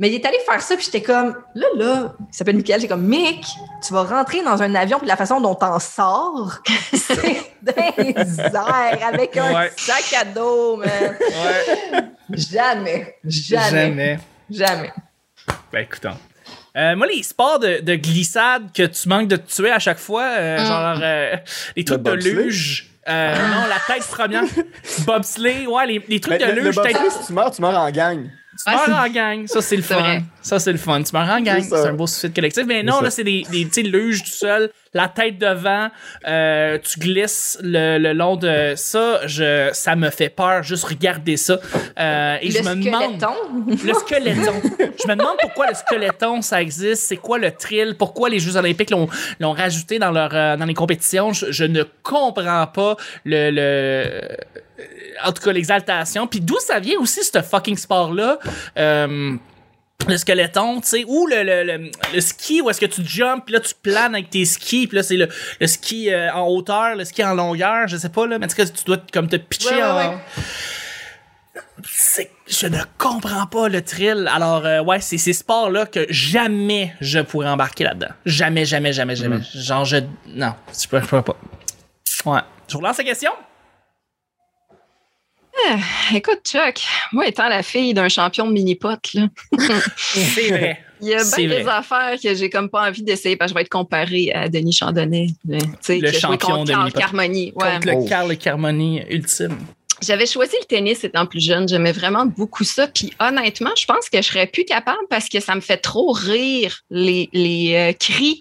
Mais 0.00 0.08
il 0.08 0.14
est 0.14 0.24
allé 0.26 0.38
faire 0.48 0.60
ça, 0.62 0.74
puis 0.76 0.84
j'étais 0.86 1.02
comme, 1.02 1.36
là, 1.54 1.66
là, 1.76 2.12
il 2.18 2.34
s'appelle 2.34 2.56
Michael, 2.56 2.80
j'ai 2.80 2.88
comme, 2.88 3.02
Mick, 3.06 3.44
tu 3.86 3.92
vas 3.92 4.02
rentrer 4.02 4.42
dans 4.42 4.60
un 4.62 4.74
avion, 4.74 4.98
puis 4.98 5.06
la 5.06 5.16
façon 5.16 5.40
dont 5.40 5.54
t'en 5.54 5.78
sors, 5.78 6.58
c'est 6.94 7.42
des 7.62 8.40
airs 8.54 8.98
avec 9.12 9.36
un 9.36 9.54
Ouais. 9.54 9.70
sac 9.76 10.20
à 10.20 10.24
dos, 10.24 10.76
man. 10.78 10.88
Ouais. 11.20 12.02
Jamais, 12.30 13.16
jamais, 13.24 13.70
Jamais. 13.70 14.18
jamais. 14.50 14.92
Ben, 15.72 15.80
écoutons. 15.80 16.16
Euh, 16.76 16.94
moi, 16.96 17.06
les 17.06 17.22
sports 17.22 17.58
de, 17.58 17.80
de 17.80 17.94
glissade 17.96 18.72
que 18.72 18.84
tu 18.84 19.08
manques 19.08 19.28
de 19.28 19.36
te 19.36 19.52
tuer 19.52 19.70
à 19.72 19.78
chaque 19.80 19.98
fois, 19.98 20.24
euh, 20.24 20.60
Mm. 20.60 20.66
genre 20.66 20.98
euh, 21.02 21.36
les 21.76 21.84
trucs 21.84 22.02
de 22.02 22.12
luge. 22.12 22.86
Euh, 23.08 23.34
non, 23.34 23.66
la 23.68 23.94
tête 23.94 24.06
première. 24.06 24.44
Bobsleigh, 25.06 25.66
ouais, 25.66 25.86
les, 25.86 26.04
les 26.08 26.20
trucs 26.20 26.38
Mais 26.40 26.46
de 26.46 26.52
le, 26.52 26.60
le 26.60 26.66
luge, 26.68 26.76
bobsleigh, 26.76 27.10
si 27.10 27.26
tu 27.26 27.32
meurs, 27.32 27.50
tu 27.50 27.60
meurs 27.60 27.76
en 27.78 27.90
gang. 27.90 28.30
Tu 28.64 28.70
meurs 28.90 29.00
en 29.00 29.08
gang. 29.08 29.46
Ça, 29.46 29.60
c'est 29.62 29.76
le 29.76 29.82
fun. 29.82 29.96
vrai. 30.00 30.22
Ça, 30.42 30.58
c'est 30.58 30.72
le 30.72 30.78
fun. 30.78 31.02
Tu 31.02 31.12
meurs 31.14 31.28
en 31.28 31.40
gang. 31.40 31.62
C'est 31.62 31.88
un 31.88 31.92
beau 31.92 32.06
suicide 32.06 32.34
collectif. 32.34 32.64
Mais 32.66 32.82
non, 32.82 33.00
là, 33.00 33.10
c'est 33.10 33.24
des, 33.24 33.44
des 33.50 33.68
tu 33.68 33.82
luges 33.82 34.22
tout 34.22 34.30
seul, 34.30 34.70
la 34.94 35.08
tête 35.08 35.38
devant, 35.38 35.88
euh, 36.26 36.78
tu 36.78 36.98
glisses 37.00 37.58
le, 37.62 37.98
le 37.98 38.12
long 38.12 38.36
de 38.36 38.72
ça. 38.76 39.26
Je, 39.26 39.70
ça 39.72 39.96
me 39.96 40.10
fait 40.10 40.28
peur. 40.28 40.62
Juste 40.62 40.84
regarder 40.84 41.36
ça. 41.36 41.58
Euh, 41.98 42.36
et 42.40 42.48
Le 42.48 42.52
je 42.52 42.62
me 42.68 42.74
demande. 42.84 43.02
squeletton. 43.20 43.86
Le 43.86 43.94
squeletton. 43.94 44.62
je 45.02 45.08
me 45.08 45.14
demande 45.16 45.36
pourquoi 45.40 45.68
le 45.68 45.74
squeletton, 45.74 46.42
ça 46.42 46.60
existe. 46.60 47.04
C'est 47.04 47.16
quoi 47.16 47.38
le 47.38 47.50
thrill? 47.52 47.94
Pourquoi 47.98 48.28
les 48.28 48.38
Jeux 48.40 48.56
Olympiques 48.56 48.90
l'ont, 48.90 49.08
l'ont 49.38 49.52
rajouté 49.52 49.98
dans, 49.98 50.10
leur, 50.10 50.30
euh, 50.34 50.56
dans 50.56 50.66
les 50.66 50.74
compétitions? 50.74 51.32
Je, 51.32 51.50
je 51.52 51.64
ne 51.64 51.82
comprends 52.02 52.66
pas 52.66 52.96
le. 53.24 53.50
le 53.50 54.20
en 55.24 55.32
tout 55.32 55.42
cas, 55.42 55.52
l'exaltation. 55.52 56.26
Puis 56.26 56.40
d'où 56.40 56.58
ça 56.58 56.80
vient 56.80 56.98
aussi, 56.98 57.22
ce 57.22 57.42
fucking 57.42 57.76
sport-là? 57.76 58.38
Euh, 58.78 59.36
le 60.08 60.16
squeletton, 60.16 60.80
tu 60.80 60.88
sais, 60.88 61.04
ou 61.06 61.26
le, 61.26 61.42
le, 61.42 61.62
le, 61.62 61.90
le 62.14 62.20
ski 62.22 62.62
où 62.62 62.70
est-ce 62.70 62.80
que 62.80 62.86
tu 62.86 63.04
jumps, 63.04 63.42
puis 63.44 63.52
là 63.52 63.60
tu 63.60 63.74
planes 63.82 64.14
avec 64.14 64.30
tes 64.30 64.46
skis, 64.46 64.86
puis 64.86 64.96
là 64.96 65.02
c'est 65.02 65.18
le, 65.18 65.28
le 65.60 65.66
ski 65.66 66.10
euh, 66.10 66.32
en 66.32 66.46
hauteur, 66.48 66.96
le 66.96 67.04
ski 67.04 67.22
en 67.22 67.34
longueur, 67.34 67.86
je 67.86 67.98
sais 67.98 68.08
pas 68.08 68.26
là, 68.26 68.38
mais 68.38 68.46
en 68.46 68.48
tout 68.48 68.56
cas 68.56 68.64
tu 68.64 68.82
dois 68.84 68.96
comme 69.12 69.28
te 69.28 69.36
pitcher 69.36 69.74
Ouais, 69.74 69.82
ouais, 69.82 69.82
en, 69.90 70.12
ouais. 70.12 70.18
c'est 71.84 72.30
je 72.48 72.66
ne 72.66 72.78
comprends 72.96 73.46
pas 73.46 73.68
le 73.68 73.82
thrill. 73.82 74.26
Alors 74.32 74.64
euh, 74.64 74.82
ouais, 74.82 75.00
c'est 75.00 75.18
ces 75.18 75.34
sports 75.34 75.70
là 75.70 75.84
que 75.84 76.06
jamais 76.08 76.94
je 77.02 77.20
pourrais 77.20 77.48
embarquer 77.48 77.84
là-dedans. 77.84 78.08
Jamais 78.24 78.64
jamais 78.64 78.94
jamais 78.94 79.16
jamais. 79.16 79.36
Mm. 79.36 79.44
Genre 79.54 79.84
je 79.84 79.98
non, 80.28 80.54
je 80.72 80.88
peux, 80.88 81.00
je 81.00 81.06
peux 81.06 81.20
pas. 81.22 81.36
Ouais. 82.24 82.40
Je 82.68 82.74
vous 82.74 82.80
lance 82.82 82.96
la 82.96 83.04
question. 83.04 83.32
Écoute, 86.14 86.40
Chuck, 86.44 86.80
moi 87.12 87.26
étant 87.28 87.48
la 87.48 87.62
fille 87.62 87.94
d'un 87.94 88.08
champion 88.08 88.46
de 88.46 88.52
mini-pot, 88.52 88.98
là, 89.14 89.28
C'est 89.96 90.48
vrai. 90.48 90.78
il 91.00 91.08
y 91.08 91.14
a 91.14 91.22
bien 91.36 91.48
des 91.48 91.62
vrai. 91.62 91.72
affaires 91.72 92.16
que 92.22 92.34
j'ai 92.34 92.50
comme 92.50 92.68
pas 92.68 92.88
envie 92.88 93.02
d'essayer 93.02 93.36
parce 93.36 93.50
que 93.50 93.54
je 93.54 93.54
vais 93.56 93.62
être 93.62 93.68
comparée 93.70 94.32
à 94.32 94.48
Denis 94.48 94.72
Chandonnet. 94.72 95.28
là, 95.48 95.58
tu 95.58 95.66
sais, 95.80 95.98
Le 95.98 96.08
joué 96.10 96.18
champion 96.20 96.48
contre 96.56 96.64
de 96.64 96.72
Carl. 96.72 96.92
Carmoni. 96.92 97.52
Ouais. 97.54 97.72
Contre 97.74 97.86
le 97.86 97.92
Oh. 97.96 98.06
Carl 98.08 98.36
Carmoni 98.36 99.02
ultime. 99.10 99.56
J'avais 100.02 100.24
choisi 100.26 100.56
le 100.60 100.66
tennis 100.66 101.04
étant 101.04 101.26
plus 101.26 101.44
jeune. 101.44 101.68
J'aimais 101.68 101.92
vraiment 101.92 102.24
beaucoup 102.24 102.64
ça. 102.64 102.86
Puis 102.88 103.12
honnêtement, 103.20 103.70
je 103.76 103.84
pense 103.84 104.08
que 104.08 104.16
je 104.22 104.26
serais 104.28 104.46
plus 104.46 104.64
capable 104.64 104.98
parce 105.10 105.28
que 105.28 105.40
ça 105.40 105.54
me 105.54 105.60
fait 105.60 105.76
trop 105.76 106.12
rire 106.12 106.80
les, 106.90 107.28
les 107.34 107.74
euh, 107.74 107.92
cris. 107.92 108.40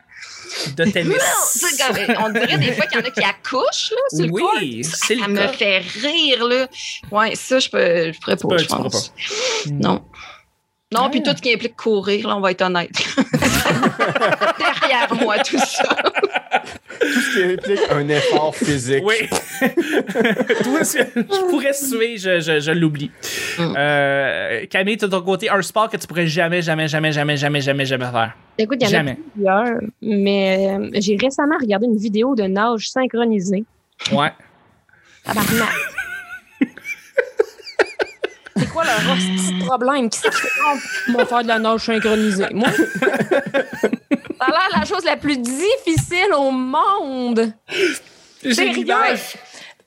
De 0.76 0.84
tennis. 0.86 1.16
Sais, 1.54 1.68
comme, 1.78 2.26
On 2.26 2.30
dirait 2.32 2.58
des 2.58 2.74
fois 2.74 2.86
qu'il 2.88 3.00
y 3.00 3.04
en 3.04 3.06
a 3.06 3.12
qui 3.12 3.24
accouchent 3.24 3.92
là, 3.92 4.18
sur 4.18 4.26
le 4.26 4.32
oui, 4.32 4.84
c'est 4.84 5.18
Ça 5.18 5.28
le 5.28 5.34
me 5.34 5.48
fait 5.48 5.80
rire, 5.80 6.48
là. 6.48 6.68
Ouais, 7.12 7.36
ça, 7.36 7.60
je, 7.60 7.70
peux, 7.70 8.12
je 8.12 8.20
pourrais 8.20 8.36
pas, 8.36 8.58
je 8.58 8.66
pense. 8.66 9.14
Non. 9.68 10.04
Non, 10.92 11.02
Ah. 11.04 11.10
puis 11.12 11.22
tout 11.22 11.30
ce 11.38 11.42
qui 11.42 11.54
implique 11.54 11.76
courir, 11.76 12.28
là, 12.28 12.36
on 12.36 12.40
va 12.42 12.50
être 12.52 12.64
honnête. 12.64 12.90
Derrière 14.58 15.14
moi, 15.22 15.38
tout 15.40 15.60
ça. 15.60 15.84
Tout 17.00 17.08
ce 17.22 17.34
qui 17.36 17.44
implique 17.54 17.92
un 17.92 18.10
effort 18.10 18.56
physique. 18.56 19.04
Oui. 19.06 19.16
Toi, 19.62 20.80
je 20.82 21.04
je 21.16 21.50
pourrais 21.50 21.74
suer, 21.74 22.18
je, 22.18 22.40
je, 22.40 22.60
je 22.60 22.72
l'oublie. 22.72 23.12
Mm. 23.60 23.74
Euh, 23.78 24.66
Camille, 24.68 24.98
de 24.98 25.06
ton 25.06 25.22
côté, 25.22 25.48
un 25.50 25.62
sport 25.62 25.90
que 25.90 25.98
tu 25.98 26.08
pourrais 26.08 26.26
jamais, 26.28 26.64
jamais, 26.64 26.88
jamais, 26.88 27.12
jamais, 27.12 27.38
jamais, 27.38 27.62
jamais, 27.62 27.86
jamais 27.86 28.10
faire? 28.12 28.34
Écoute, 28.58 28.78
il 28.82 28.86
y 28.86 28.88
en 28.88 28.90
Jamais. 28.90 29.12
a 29.12 29.16
plusieurs, 29.34 29.80
mais 30.02 30.68
euh, 30.72 30.90
j'ai 30.96 31.16
récemment 31.18 31.56
regardé 31.62 31.86
une 31.86 31.98
vidéo 31.98 32.34
de 32.36 32.44
nage 32.44 32.90
synchronisé. 32.90 33.64
Ouais. 34.12 34.32
Tabarnak. 35.24 35.70
C'est 38.84 39.06
quoi 39.06 39.18
leur 39.18 39.60
de 39.60 39.66
problème? 39.66 40.10
Qui 40.10 40.20
c'est 40.20 40.30
qui 40.30 40.38
fait 41.18 41.26
faire 41.26 41.44
de 41.44 41.48
la 41.48 41.60
nage 41.60 41.82
synchronisée? 41.86 42.48
Moi? 42.54 42.70
Ça 42.72 44.46
a 44.46 44.52
l'air 44.52 44.68
la 44.80 44.86
chose 44.86 45.04
la 45.04 45.18
plus 45.18 45.38
difficile 45.38 46.34
au 46.38 46.52
monde. 46.52 47.54
J'ai 48.44 48.54
Sérieux? 48.54 48.74
l'image. 48.84 49.20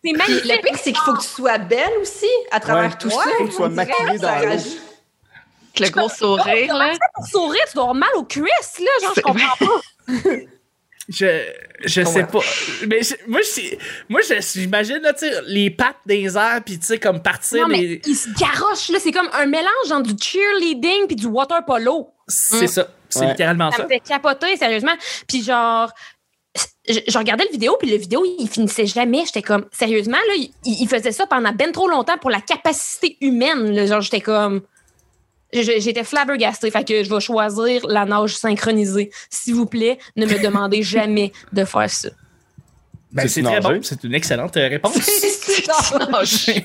C'est 0.05 0.13
magnifique. 0.13 0.45
le 0.45 0.61
pire, 0.63 0.77
c'est 0.77 0.93
qu'il 0.93 0.97
faut 1.03 1.15
que 1.15 1.23
tu 1.23 1.29
sois 1.29 1.59
belle 1.59 1.93
aussi 2.01 2.27
à 2.51 2.61
travers 2.61 2.91
Ouais. 2.91 2.97
tout 2.99 3.09
Ouais, 3.09 3.15
ça. 3.15 3.31
faut 3.39 3.45
que 3.45 3.51
tu 3.51 3.57
sois 3.57 3.69
maquillée 3.69 4.19
dans 4.19 4.39
l'eau. 4.41 4.57
le 5.81 5.89
gros 5.91 6.09
sourire, 6.09 6.75
là. 6.75 6.93
Pour 7.15 7.27
sourire, 7.27 7.63
tu 7.69 7.75
dois 7.75 7.83
avoir 7.85 7.95
mal 7.95 8.11
aux 8.17 8.25
cuisses, 8.25 8.79
là. 8.81 8.91
Genre, 9.01 9.11
je 9.11 9.15
C'est 9.15 9.23
comprends 9.23 9.57
pas. 9.59 9.81
Je, 11.13 11.45
je 11.85 12.03
sais 12.05 12.25
pas. 12.25 12.41
Mais 12.89 13.03
je- 13.03 13.15
moi, 13.29 13.41
je- 13.43 13.77
moi, 14.09 14.21
je- 14.23 14.41
j'imagine, 14.61 14.99
là, 15.03 15.13
tu 15.13 15.29
sais, 15.29 15.33
les 15.47 15.71
pattes 15.71 15.97
des 16.07 16.37
airs, 16.37 16.63
puis 16.65 16.79
tu 16.79 16.87
sais, 16.87 16.99
comme 16.99 17.21
partir. 17.23 17.63
Non, 17.63 17.69
mais 17.69 17.79
les- 17.83 18.01
il 18.07 18.15
se 18.17 18.29
garoche, 18.39 18.89
là. 18.89 18.99
C'est 19.01 19.13
comme 19.13 19.29
un 19.33 19.47
mélange 19.47 19.91
entre 19.91 20.13
du 20.13 20.23
cheerleading 20.23 21.07
puis 21.07 21.17
du 21.17 21.27
water 21.27 21.65
polo. 21.67 22.09
C'est 22.29 22.67
ça. 22.67 22.89
C'est 23.09 23.21
Ouais. 23.21 23.29
littéralement 23.29 23.71
Ça 23.71 23.79
ça. 23.79 23.83
me 23.85 23.89
fait 23.89 24.01
capoter, 24.01 24.57
sérieusement. 24.57 24.95
Puis 25.29 25.43
genre, 25.43 25.91
je, 26.89 26.99
je 27.07 27.19
regardais 27.19 27.45
le 27.45 27.51
vidéo, 27.53 27.77
puis 27.79 27.91
le 27.91 27.97
vidéo, 27.97 28.25
il 28.39 28.49
finissait 28.49 28.87
jamais. 28.87 29.25
J'étais 29.27 29.43
comme, 29.43 29.67
sérieusement, 29.73 30.17
là, 30.29 30.35
il, 30.37 30.51
il 30.65 30.89
faisait 30.89 31.13
ça 31.13 31.27
pendant 31.27 31.53
ben 31.53 31.73
trop 31.73 31.89
longtemps 31.89 32.17
pour 32.19 32.31
la 32.31 32.41
capacité 32.41 33.19
humaine. 33.21 33.71
là. 33.75 33.87
Genre, 33.87 34.01
j'étais 34.01 34.21
comme... 34.23 34.63
J'étais 35.53 36.05
flabbergastée. 36.05 36.71
Fait 36.71 36.85
que 36.87 37.05
je 37.05 37.11
vais 37.13 37.21
choisir 37.21 37.87
la 37.87 38.05
nage 38.05 38.37
synchronisée. 38.37 39.11
S'il 39.29 39.55
vous 39.55 39.67
plaît, 39.67 39.99
ne 40.17 40.27
me 40.27 40.43
demandez 40.43 40.83
jamais 40.83 41.33
de 41.53 41.65
faire 41.65 41.91
ça. 41.91 42.09
Ben, 43.13 43.23
C'est 43.23 43.29
c'est 43.29 43.43
très 43.43 43.61
bon. 43.61 43.79
C'est 43.83 44.03
une 44.05 44.15
excellente 44.15 44.57
euh, 44.57 44.69
réponse. 44.69 44.97
Nage. 46.11 46.47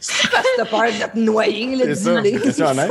Parce 0.00 0.08
que 0.22 0.56
t'as 0.56 0.64
peur 0.64 0.82
de 0.86 1.12
te 1.12 1.18
noyer, 1.18 1.76
là, 1.76 1.84
C'est 1.94 2.52
ça, 2.52 2.70
honnête. 2.72 2.90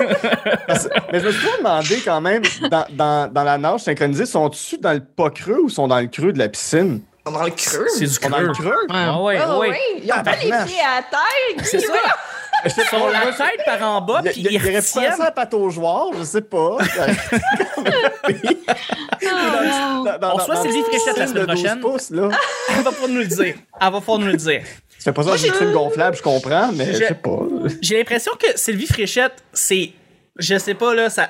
Mais 1.11 1.19
je 1.19 1.25
me 1.25 1.31
suis 1.31 1.41
toujours 1.41 1.57
demandé 1.57 2.01
quand 2.03 2.21
même, 2.21 2.41
dans, 2.71 2.85
dans, 2.91 3.31
dans 3.33 3.43
la 3.43 3.57
nage 3.57 3.81
synchronisée, 3.81 4.25
sont-ils 4.25 4.79
dans 4.79 4.93
le 4.93 5.01
pas 5.03 5.29
creux 5.29 5.59
ou 5.63 5.69
sont 5.69 5.87
dans 5.87 5.99
le 5.99 6.07
creux 6.07 6.31
de 6.31 6.39
la 6.39 6.47
piscine? 6.49 7.01
Dans 7.25 7.43
le 7.43 7.51
creux. 7.51 7.85
C'est 7.93 8.05
du 8.05 8.13
sont 8.13 8.29
dans 8.29 8.39
le 8.39 8.53
creux. 8.53 8.63
creux? 8.63 8.87
Ah 8.89 9.21
ouais, 9.21 9.37
Ah 9.41 9.59
ouais. 9.59 9.69
oui, 9.71 10.01
ils 10.03 10.11
ont 10.13 10.23
pas 10.23 10.35
les 10.37 10.47
pieds 10.47 10.55
à 10.81 11.03
terre. 11.03 11.63
C'est 11.65 11.79
ça. 11.81 11.93
Ils 12.65 12.71
sont 12.89 13.07
la 13.07 13.25
tête 13.33 13.65
par 13.65 13.81
en 13.83 14.01
bas, 14.01 14.21
Il, 14.25 14.31
puis 14.31 14.41
il, 14.41 14.57
aurait 14.57 14.57
pu 14.57 14.81
faire 14.81 15.01
retiennent. 15.03 15.15
ça 15.17 15.25
à 15.25 15.31
pataugeoire, 15.31 16.07
je 16.17 16.23
sais 16.23 16.41
pas. 16.41 16.77
Dans- 19.21 20.35
On 20.35 20.39
soit 20.39 20.61
Sylvie 20.61 20.81
Fréchette 20.83 21.17
la 21.17 21.27
semaine 21.27 21.45
de 21.45 21.51
12 21.51 21.61
prochaine. 21.61 21.79
pouces, 21.79 22.09
là. 22.11 22.29
Elle 22.77 22.83
va 22.83 22.91
pas 22.91 23.07
nous 23.07 23.17
le 23.19 23.25
dire. 23.27 23.55
Elle 23.81 23.91
va 23.91 24.01
pas 24.01 24.17
nous 24.17 24.27
le 24.27 24.35
dire. 24.37 24.61
Tu 24.97 25.03
fais 25.03 25.13
pas 25.13 25.23
ça 25.23 25.29
avec 25.29 25.45
une 25.45 25.51
piscine 25.51 25.71
gonflable, 25.71 26.17
je 26.17 26.21
comprends, 26.21 26.71
mais 26.73 26.87
je 26.93 26.99
Je- 26.99 27.05
sais 27.05 27.13
pas. 27.15 27.39
J'ai 27.81 27.97
l'impression 27.97 28.31
que 28.37 28.57
Sylvie 28.57 28.87
Fréchette, 28.87 29.43
c'est. 29.53 29.91
Je 30.37 30.57
sais 30.57 30.73
pas, 30.73 30.93
là, 30.93 31.09
ça. 31.09 31.29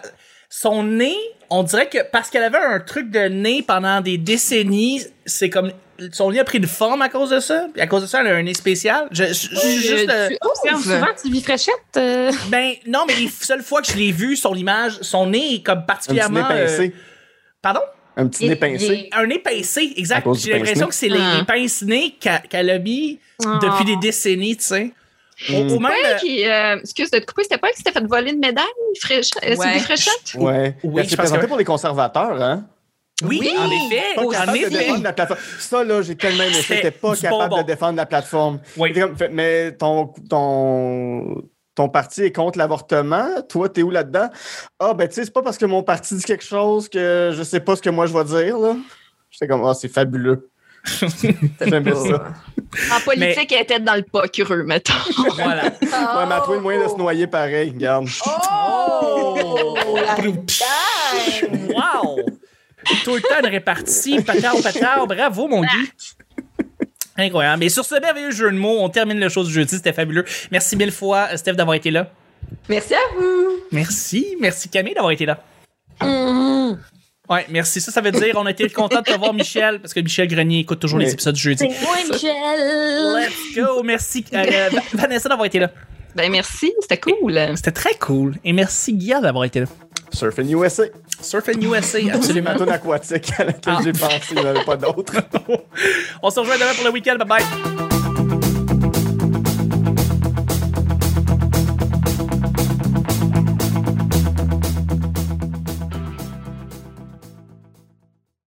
Son 0.49 0.83
nez, 0.83 1.15
on 1.49 1.63
dirait 1.63 1.87
que 1.89 1.99
parce 2.11 2.29
qu'elle 2.29 2.43
avait 2.43 2.57
un 2.57 2.79
truc 2.79 3.11
de 3.11 3.19
nez 3.27 3.61
pendant 3.61 4.01
des 4.01 4.17
décennies, 4.17 5.03
c'est 5.25 5.49
comme. 5.49 5.71
Son 6.11 6.31
nez 6.31 6.39
a 6.39 6.43
pris 6.43 6.57
une 6.57 6.67
forme 6.67 7.01
à 7.01 7.09
cause 7.09 7.29
de 7.31 7.39
ça? 7.39 7.67
Puis 7.73 7.81
à 7.81 7.87
cause 7.87 8.01
de 8.03 8.07
ça, 8.07 8.21
elle 8.21 8.27
a 8.27 8.35
un 8.35 8.43
nez 8.43 8.53
spécial? 8.53 9.07
Je, 9.11 9.25
je- 9.25 9.31
je- 9.31 9.67
juste, 9.79 10.09
euh, 10.09 10.29
tu 10.29 10.37
observes 10.41 10.83
souvent 10.83 11.07
Sylvie 11.15 11.41
Fréchette? 11.41 11.73
euh, 11.97 12.31
ben, 12.47 12.73
non, 12.87 13.05
mais 13.07 13.15
les 13.15 13.27
seules 13.27 13.63
fois 13.63 13.81
que 13.81 13.87
je 13.91 13.97
l'ai 13.97 14.11
vu, 14.11 14.35
son 14.35 14.55
image, 14.55 14.99
son 15.01 15.27
nez 15.27 15.55
est 15.55 15.63
comme 15.63 15.77
Un 15.79 15.81
petit 15.81 15.87
particulièrement. 15.87 16.47
nez 16.49 16.65
pincé. 16.65 16.93
euh, 16.95 16.99
pardon? 17.61 17.81
Un 18.17 18.27
petit 18.27 18.47
nez 18.49 18.55
pincé. 18.55 19.09
Un 19.13 19.25
nez 19.27 19.39
pincé, 19.39 19.93
exact. 19.95 20.27
J'ai 20.35 20.53
l'impression 20.53 20.87
que 20.87 20.95
c'est 20.95 21.07
les, 21.09 21.19
Ah. 21.21 21.37
les 21.39 21.45
pince-nez 21.45 22.15
qu'a- 22.19 22.39
qu'elle 22.39 22.69
a 22.69 22.79
mis 22.79 23.19
Ah. 23.45 23.59
depuis 23.61 23.85
des 23.85 23.95
décennies, 23.97 24.57
tu 24.57 24.63
sais. 24.63 24.91
Au- 25.49 25.53
Mm. 25.63 25.71
au 25.71 25.79
même, 25.79 25.91
Ouais, 25.91 26.17
qui, 26.19 26.45
euh, 26.45 26.77
excuse 26.81 27.09
de 27.11 27.19
te 27.19 27.25
couper, 27.25 27.43
c'était 27.43 27.57
pas 27.57 27.67
elle 27.69 27.73
qui 27.73 27.77
s'était 27.77 27.93
fait 27.97 28.05
voler 28.05 28.31
une 28.31 28.39
médaille, 28.39 28.65
euh, 29.11 29.15
Ouais. 29.15 29.55
Sylvie 29.55 29.79
Fréchette? 29.79 30.33
Ouais. 30.35 30.75
Oui, 30.83 30.95
Elle 30.97 31.05
je 31.05 31.09
s'est 31.11 31.15
pense 31.15 31.23
présentée 31.23 31.43
que- 31.43 31.47
pour 31.47 31.57
les 31.57 31.63
conservateurs, 31.63 32.41
hein? 32.41 32.65
Oui, 33.23 33.39
Oui, 33.41 33.55
en 33.57 33.69
effet. 33.69 34.03
Pas 34.15 34.21
En 34.23 34.27
capable 34.29 34.51
de 34.53 34.57
effet. 34.65 34.69
défendre 34.69 35.03
la 35.03 35.13
plateforme. 35.13 35.39
Ça, 35.59 35.83
là, 35.83 36.01
j'ai 36.01 36.15
tellement 36.15 36.43
aimé 36.43 36.53
ça. 36.53 36.61
C'était 36.61 36.75
T'étais 36.83 36.91
pas 36.91 37.15
capable 37.15 37.49
bonbon. 37.49 37.61
de 37.61 37.67
défendre 37.67 37.97
la 37.97 38.05
plateforme. 38.05 38.59
Oui. 38.77 38.93
Fait 38.93 39.01
comme- 39.01 39.15
fait- 39.17 39.29
Mais 39.29 39.71
ton, 39.73 40.13
ton, 40.29 41.43
ton 41.75 41.89
parti 41.89 42.23
est 42.23 42.31
contre 42.31 42.57
l'avortement. 42.57 43.27
Toi, 43.49 43.69
t'es 43.69 43.83
où 43.83 43.89
là-dedans? 43.91 44.29
Ah, 44.79 44.93
ben, 44.93 45.07
tu 45.07 45.15
sais, 45.15 45.25
c'est 45.25 45.33
pas 45.33 45.41
parce 45.41 45.57
que 45.57 45.65
mon 45.65 45.83
parti 45.83 46.15
dit 46.15 46.23
quelque 46.23 46.43
chose 46.45 46.87
que 46.89 47.31
je 47.35 47.43
sais 47.43 47.59
pas 47.59 47.75
ce 47.75 47.81
que 47.81 47.89
moi 47.89 48.05
je 48.05 48.13
vais 48.13 48.23
dire, 48.23 48.57
là. 48.57 48.75
J'étais 49.29 49.47
comme, 49.47 49.63
ah, 49.65 49.73
c'est 49.73 49.89
fabuleux. 49.89 50.49
J'aime 51.61 51.83
bien 51.83 51.93
ça. 51.95 52.23
En 52.95 52.99
politique, 53.03 53.51
elle 53.51 53.63
était 53.63 53.79
dans 53.81 53.95
le 53.95 54.03
pas 54.03 54.27
creux, 54.29 54.63
mettons. 54.63 54.93
Voilà. 55.35 55.63
Ouais, 55.81 56.25
mais 56.27 56.35
à 56.35 56.43
le 56.49 56.59
moyen 56.61 56.83
de 56.85 56.89
se 56.89 56.95
noyer 56.95 57.27
pareil, 57.27 57.71
regarde. 57.71 58.07
Oh! 58.25 59.35
la! 60.07 61.58
Tout 63.03 63.15
le 63.15 63.21
temps 63.21 63.39
une 63.43 63.49
répartie, 63.49 64.21
patard, 64.21 64.55
patard. 64.61 65.05
Bravo, 65.07 65.47
mon 65.47 65.61
Guy. 65.61 65.91
Incroyable. 67.17 67.59
Mais 67.59 67.69
sur 67.69 67.83
ce 67.85 67.99
merveilleux 67.99 68.31
jeu 68.31 68.49
de 68.51 68.55
mots, 68.57 68.77
on 68.79 68.89
termine 68.89 69.19
le 69.19 69.27
show 69.29 69.43
du 69.43 69.51
jeudi. 69.51 69.75
C'était 69.75 69.93
fabuleux. 69.93 70.23
Merci 70.51 70.75
mille 70.77 70.91
fois, 70.91 71.35
Steph, 71.35 71.53
d'avoir 71.53 71.75
été 71.75 71.91
là. 71.91 72.09
Merci 72.69 72.93
à 72.93 72.99
vous. 73.17 73.49
Merci. 73.71 74.37
Merci, 74.39 74.69
Camille, 74.69 74.93
d'avoir 74.93 75.11
été 75.11 75.25
là. 75.25 75.43
hum, 76.01 76.79
Ouais, 77.29 77.45
merci. 77.49 77.79
Ça, 77.81 77.91
ça 77.91 78.01
veut 78.01 78.11
dire 78.11 78.35
on 78.37 78.45
a 78.47 78.51
été 78.51 78.67
content 78.69 79.01
de 79.01 79.03
te 79.05 79.17
voir, 79.17 79.33
Michel, 79.33 79.79
parce 79.81 79.93
que 79.93 79.99
Michel 79.99 80.27
Grenier 80.27 80.59
écoute 80.59 80.79
toujours 80.79 80.97
les 80.97 81.05
Oui. 81.07 81.11
épisodes 81.11 81.35
du 81.35 81.41
jeudi. 81.41 81.67
moi, 81.83 81.97
Michel! 82.09 83.19
Let's 83.19 83.55
go. 83.55 83.83
Merci, 83.83 84.25
euh, 84.33 84.69
Vanessa, 84.93 85.29
d'avoir 85.29 85.45
été 85.45 85.59
là. 85.59 85.69
Ben 86.15 86.31
merci, 86.31 86.73
c'était 86.81 86.99
cool. 86.99 87.37
C'était 87.55 87.71
très 87.71 87.93
cool. 87.95 88.35
Et 88.43 88.51
merci, 88.53 88.93
Guilla, 88.93 89.21
d'avoir 89.21 89.43
été 89.45 89.61
là. 89.61 89.65
Surfing 90.11 90.49
USA. 90.55 90.83
Surfing 91.21 91.63
USA, 91.63 91.81
C'est 92.01 92.11
absolument. 92.11 92.51
ma 92.53 92.57
tune 92.59 92.69
aquatique 92.69 93.31
à 93.37 93.43
laquelle 93.45 93.73
Ah. 93.77 93.81
j'ai 93.83 93.91
pensé, 93.91 94.19
il 94.31 94.35
n'y 94.37 94.41
en 94.43 94.47
avait 94.47 94.63
pas 94.65 94.75
d'autre. 94.77 95.13
On 96.23 96.29
se 96.29 96.39
rejoint 96.39 96.55
demain 96.57 96.73
pour 96.75 96.85
le 96.85 96.91
week-end. 96.91 97.15
Bye 97.17 97.27
bye. 97.27 97.88